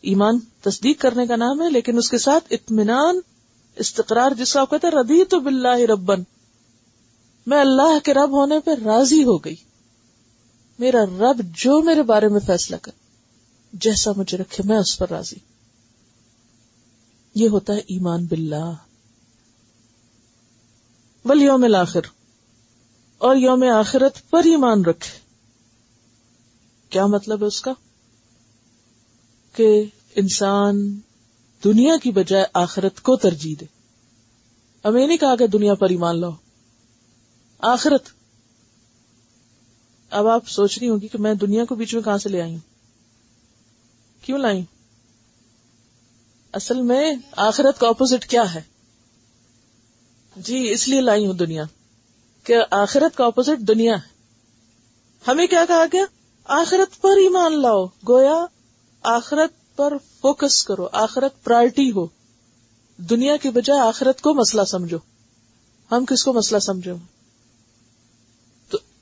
ایمان 0.00 0.38
تصدیق 0.62 1.00
کرنے 1.00 1.26
کا 1.26 1.36
نام 1.36 1.62
ہے، 1.62 1.70
لیکن 1.70 1.98
اس 1.98 2.10
کے 2.10 2.18
ساتھ 2.18 2.44
اطمینان، 2.50 3.20
استقرار، 3.76 4.30
جس 4.30 4.52
کا 4.52 4.64
کہتے 4.64 4.90
ردی 4.90 5.24
تو 5.24 5.40
بلّہ 5.40 5.78
ربن۔ 5.78 6.22
میں 7.46 7.60
اللہ 7.60 7.98
کے 8.04 8.14
رب 8.14 8.30
ہونے 8.30 8.60
پہ 8.60 8.70
راضی 8.70 9.24
ہو 9.24 9.38
گئی۔ 9.38 9.56
میرا 10.78 11.04
رب 11.04 11.40
جو 11.54 11.82
میرے 11.82 12.02
بارے 12.02 12.28
میں 12.28 12.40
فیصلہ 12.40 12.76
کر، 12.82 12.92
جیسا 13.72 14.10
مجھے 14.16 14.38
رکھے 14.38 14.62
میں 14.66 14.76
اس 14.76 14.98
پر 14.98 15.10
راضی۔ 15.10 15.36
یہ 17.34 17.48
ہوتا 17.48 17.72
ہے 17.72 17.78
ایمان 17.78 18.24
باللہ۔ 18.24 18.72
ول 21.24 21.42
یوم 21.42 21.66
آخر 21.78 22.00
اور 23.18 23.36
یوم 23.36 23.64
آخرت 23.74 24.30
پر 24.30 24.44
ایمان 24.44 24.84
رکھے۔ 24.84 25.18
کیا 26.88 27.06
مطلب 27.06 27.42
ہے 27.42 27.46
اس 27.46 27.60
کا؟ 27.60 27.72
کہ 29.52 29.84
انسان 30.14 31.00
دنیا 31.64 31.96
کی 32.02 32.10
بجائے 32.10 32.44
آخرت 32.54 33.00
کو 33.00 33.16
ترجیح 33.16 33.54
دے۔ 33.60 33.66
اب 34.82 34.96
یہ 34.96 35.06
نہیں 35.06 35.18
کہا 35.18 35.36
کہ 35.36 35.46
دنیا 35.46 35.74
پر 35.74 35.88
ایمان 35.88 36.20
لاؤ۔ 36.20 36.32
آخرت۔ 37.62 38.08
اب 40.10 40.26
آپ 40.26 40.48
سوچ 40.48 40.78
رہی 40.78 40.88
ہوگی 40.88 41.08
کہ 41.08 41.18
میں 41.18 41.34
دنیا 41.34 41.64
کو 41.64 41.74
بیچ 41.74 41.94
میں 41.94 42.02
کہاں 42.02 42.18
سے 42.18 42.28
لے 42.28 42.42
آئی 42.42 42.52
ہوں 42.52 42.60
کیوں 44.22 44.38
لائی 44.38 44.64
اصل 46.52 46.82
میں 46.82 47.14
آخرت 47.36 47.80
کا 47.80 47.88
اپوزٹ 47.88 48.26
کیا 48.26 48.54
ہے؟ 48.54 48.62
جی 50.36 50.70
اس 50.70 50.88
لیے 50.88 51.00
لائی 51.00 51.26
ہوں 51.26 51.32
دنیا۔ 51.32 51.64
کہ 52.44 52.56
آخرت 52.70 53.16
کا 53.16 53.26
اپوزٹ 53.26 53.60
دنیا 53.60 53.94
ہے۔ 53.94 54.08
ہمیں 55.28 55.46
کیا 55.46 55.64
کہا 55.68 55.84
گیا؟ 55.92 56.04
آخرت 56.44 57.02
پر 57.02 57.10
ایمان 57.10 57.62
لاؤ۔ 57.62 57.86
گویا، 58.08 58.46
آخرت 59.02 59.76
پر 59.76 59.92
فوکس 60.20 60.64
کرو۔ 60.64 60.88
آخرت 60.92 61.44
پرائرٹی 61.44 61.92
ہو۔ 61.92 62.06
دنیا 62.96 63.36
کی 63.36 63.50
بجائے 63.50 63.80
آخرت 63.80 64.20
کو 64.20 64.34
مسئلہ 64.34 64.62
سمجھو۔ 64.62 64.98
ہم 65.90 66.04
کس 66.04 66.24
کو 66.24 66.32
مسئلہ 66.32 66.58
سمجھو 66.58 66.94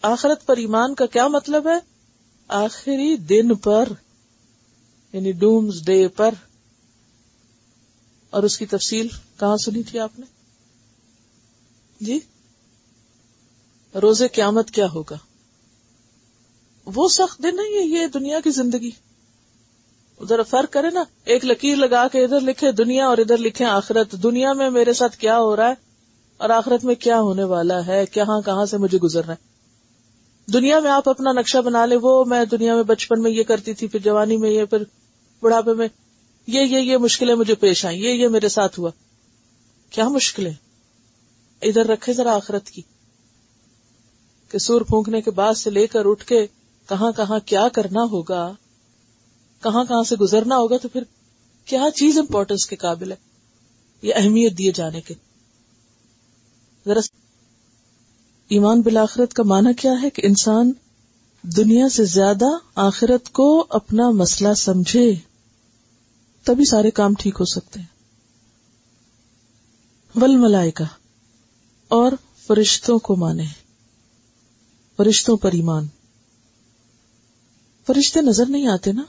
آخرت 0.02 0.46
پر 0.46 0.56
ایمان 0.56 0.94
کا 0.94 1.06
کیا 1.06 1.28
مطلب 1.28 1.68
ہے؟ 1.68 1.78
آخری 2.48 3.16
دن 3.16 3.54
پر 3.54 3.88
یعنی 5.12 5.32
ڈومز 5.32 5.84
ڈے 5.84 6.08
پر۔ 6.08 6.34
اور 8.30 8.42
اس 8.42 8.58
کی 8.58 8.66
تفصیل 8.66 9.08
کہاں 9.40 9.56
سنی 9.56 9.82
تھی 9.82 9.98
آپ 9.98 10.18
نے؟ 10.18 10.26
جی؟ 12.00 12.18
روزے 14.02 14.28
قیامت 14.28 14.70
کیا 14.70 14.86
ہوگا؟ 14.94 15.16
وہ 16.86 17.08
سخت 17.08 17.42
دن 17.42 17.58
ہے 17.58 17.86
یہ 17.86 18.06
دنیا 18.06 18.40
کی 18.40 18.50
زندگی۔ 18.50 18.90
ادھر 20.20 20.42
فرق 20.42 20.72
کرے 20.72 20.90
نا، 20.90 21.04
ایک 21.24 21.44
لکیر 21.44 21.76
لگا 21.76 22.08
کے 22.08 22.24
ادھر 22.24 22.40
لکھے 22.40 22.72
دنیا 22.72 23.06
اور 23.06 23.18
ادھر 23.18 23.36
لکھے 23.36 23.64
آخرت۔ 23.64 24.12
دنیا 24.12 24.52
میں 24.52 24.70
میرے 24.70 24.92
ساتھ 24.92 25.16
کیا 25.16 25.38
ہو 25.38 25.56
رہا 25.56 25.68
ہے؟ 25.68 25.74
اور 26.36 26.50
آخرت 26.50 26.84
میں 26.84 26.94
کیا 26.94 27.20
ہونے 27.20 27.44
والا 27.44 27.86
ہے؟ 27.86 28.06
کہاں 28.06 28.40
کہاں 28.40 28.66
سے 28.66 28.76
مجھے 28.78 28.98
گزرنا 28.98 29.32
ہے؟ 29.32 29.49
دنیا 30.52 30.80
میں 30.80 30.90
آپ 30.90 31.08
اپنا 31.08 31.32
نقشہ 31.32 31.58
بنا 31.58 31.86
لے 31.86 31.96
وہ 31.96 32.24
میں 32.24 32.44
دنیا 32.44 32.74
میں 32.74 32.82
بچپن 32.82 33.22
میں 33.22 33.30
یہ 33.30 33.42
کرتی 33.42 33.74
تھی، 33.74 33.86
پھر 33.86 34.00
جوانی 34.00 34.36
میں 34.36 34.50
یہ، 34.50 34.64
پھر 34.64 34.82
بڑھاپے 35.42 35.74
میں، 35.74 35.88
یہ 36.46 36.60
یہ 36.60 36.78
یہ 36.78 36.96
مشکلیں 36.96 37.34
مجھے 37.34 37.54
پیش 37.54 37.84
آئیں، 37.84 37.98
یہ 37.98 38.08
یہ 38.08 38.28
میرے 38.28 38.48
ساتھ 38.48 38.78
ہوا۔ 38.80 38.90
کیا 39.90 40.08
مشکلیں؟ 40.08 40.52
ادھر 41.62 41.86
رکھے 41.86 42.12
ذرا 42.12 42.34
آخرت 42.36 42.70
کی، 42.70 42.82
کہ 44.48 44.58
سور 44.58 44.80
پھونکنے 44.80 45.20
کے 45.20 45.30
بعد 45.30 45.54
سے 45.54 45.70
لے 45.70 45.86
کر 45.86 46.06
اٹھ 46.06 46.24
کے 46.24 46.46
کہاں 46.88 47.12
کہاں 47.12 47.38
کیا 47.46 47.68
کرنا 47.68 48.02
ہوگا، 48.02 48.52
کہاں 49.62 49.84
کہاں 49.84 50.02
سے 50.02 50.16
گزرنا 50.16 50.56
ہوگا، 50.56 50.76
تو 50.76 50.88
پھر 50.88 51.04
کیا 51.64 51.88
چیز 51.96 52.18
امپورٹینس 52.18 52.66
کے 52.66 52.76
قابل 52.76 53.10
ہے؟ 53.12 53.16
یہ 54.02 54.14
اہمیت 54.16 54.58
دیے 54.58 54.72
جانے 54.72 55.00
کے۔ 55.00 55.14
ذرا 56.86 57.00
ایمان 58.50 58.80
بالآخرت 58.80 59.34
کا 59.34 59.42
معنی 59.42 59.74
کیا 59.74 59.92
ہے 60.02 60.10
کہ 60.10 60.26
انسان 60.26 60.72
دنیا 61.42 61.88
سے 61.88 62.04
زیادہ 62.04 62.44
آخرت 62.74 63.32
کو 63.32 63.66
اپنا 63.70 64.10
مسئلہ 64.10 64.54
سمجھے، 64.54 65.14
تبھی 66.44 66.64
سارے 66.64 66.90
کام 66.90 67.14
ٹھیک 67.14 67.34
ہو 67.40 67.44
سکتے 67.44 67.80
ہیں۔ 67.80 67.86
ول 70.14 70.36
ملائکا 70.36 70.84
اور 71.88 72.12
فرشتوں 72.46 72.98
کو 72.98 73.16
مانے 73.16 73.46
فرشتوں 74.96 75.36
پر 75.36 75.52
ایمان۔ 75.52 75.86
فرشتے 77.86 78.20
نظر 78.20 78.46
نہیں 78.46 78.66
آتے 78.66 78.92
نا؟ 78.92 79.02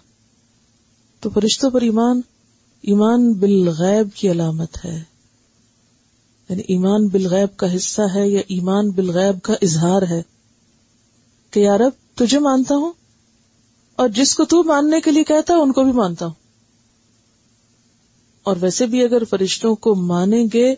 تو 1.20 1.30
فرشتوں 1.30 1.72
پر 1.72 1.82
ایمان 1.82 2.22
ایمان 2.82 3.34
بالغیب 3.34 4.16
کی 4.16 4.32
علامت 4.32 4.86
ہے۔ 4.86 5.11
یعنی 6.52 6.64
ایمان 6.68 7.08
بالغیب 7.08 7.58
کا 7.58 7.76
حصہ 7.76 8.02
ہے 8.16 8.30
یا 8.30 8.42
ایمان 8.48 8.90
بالغیب 8.90 9.42
کا 9.42 9.54
اظہار 9.62 10.02
ہے 10.02 10.22
کہ 11.52 11.60
یارب 11.60 12.18
تجھے 12.18 12.40
مانتا 12.40 12.76
ہوں 12.76 12.94
اور 13.96 14.10
جس 14.10 14.36
کو 14.36 14.46
تو 14.46 14.64
ماننے 14.64 15.02
کے 15.02 15.12
لیے 15.12 15.24
کہتا 15.24 15.54
ہے 15.54 15.60
ان 15.60 15.72
کو 15.72 15.84
بھی 15.84 15.92
مانتا 15.92 16.26
ہوں۔ 16.26 16.34
اور 18.44 18.56
ویسے 18.62 18.86
بھی 18.86 19.04
اگر 19.04 19.24
فرشتوں 19.24 19.76
کو 19.76 19.96
مانیں 19.96 20.48
گے 20.54 20.76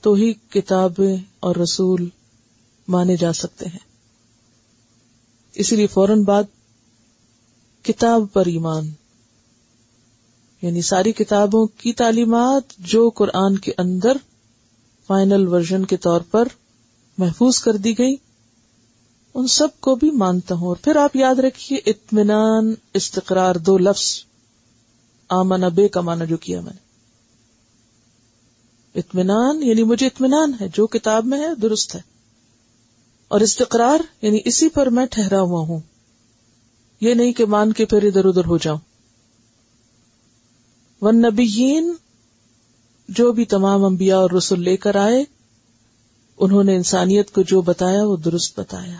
تو 0.00 0.14
ہی 0.14 0.32
کتابیں 0.32 1.16
اور 1.40 1.56
رسول 1.56 2.08
مانے 2.88 3.16
جا 3.16 3.32
سکتے 3.32 3.66
ہیں۔ 3.66 3.86
اسی 5.54 5.76
لیے 5.76 5.86
فوراً 5.86 6.24
بعد 6.24 6.44
کتاب 7.82 8.22
پر 8.32 8.46
ایمان 8.46 8.90
یعنی 10.62 10.82
ساری 10.82 11.12
کتابوں 11.12 11.66
کی 11.66 11.92
تعلیمات 11.92 12.62
جو 12.78 13.10
قرآن 13.10 13.58
کے 13.58 13.72
اندر 13.78 14.16
فائنل 15.06 15.48
ورژن 15.48 15.84
کے 15.84 15.96
طور 15.96 16.20
پر 16.20 16.48
محفوظ 17.18 17.58
کر 17.58 17.76
دی 17.76 17.98
گئی۔ 17.98 18.16
ان 19.34 19.46
سب 19.46 19.80
کو 19.80 19.94
بھی 19.94 20.10
مانتا 20.10 20.54
ہوں۔ 20.54 20.68
اور 20.68 20.76
پھر 20.76 20.96
آپ 20.96 21.16
یاد 21.16 21.34
رکھیے، 21.34 21.78
اطمینان، 21.86 22.74
استقرار، 22.94 23.54
دو 23.54 23.78
لفظ۔ 23.78 24.24
آمن 25.28 25.60
بے 25.60 25.88
کا 25.88 26.00
مانا 26.00 26.24
جو 26.24 26.36
کیا 26.36 26.60
میں 26.60 26.72
نے۔ 26.72 26.86
اطمینان 28.98 29.62
یعنی 29.62 29.82
مجھے 29.82 30.06
اطمینان 30.06 30.52
ہے، 30.60 30.68
جو 30.68 30.86
کتاب 30.86 31.26
میں 31.26 31.40
ہے، 31.40 31.54
درست 31.54 31.94
ہے۔ 31.94 32.00
اور 33.28 33.40
استقرار 33.40 34.00
یعنی 34.22 34.38
اسی 34.44 34.68
پر 34.68 34.86
میں 34.86 35.06
ٹھہرا 35.06 35.40
ہوا 35.40 35.60
ہوں۔ 35.60 35.80
یہ 37.00 37.14
نہیں 37.14 37.32
کہ 37.32 37.44
مان 37.44 37.72
کے 37.72 37.84
پھر 37.84 38.02
ادھر 38.02 38.24
ادھر 38.24 38.44
ہو 38.44 38.58
جاؤں۔ 38.58 38.78
ون 41.00 41.16
نبیین 41.16 41.94
جو 43.08 43.32
بھی 43.32 43.44
تمام 43.44 43.84
انبیاء 43.84 44.16
اور 44.16 44.30
رسول 44.30 44.60
لے 44.60 44.76
کر 44.76 44.96
آئے، 44.96 45.24
انہوں 46.38 46.64
نے 46.64 46.76
انسانیت 46.76 47.30
کو 47.30 47.42
جو 47.42 47.60
بتایا 47.60 48.04
وہ 48.04 48.16
درست 48.16 48.60
بتایا۔ 48.60 48.98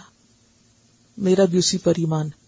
میرا 1.17 1.45
بھی 1.45 1.59
اسی 1.59 1.79
پر 1.79 1.93
ایمان 1.97 2.27
ہے۔ 2.27 2.46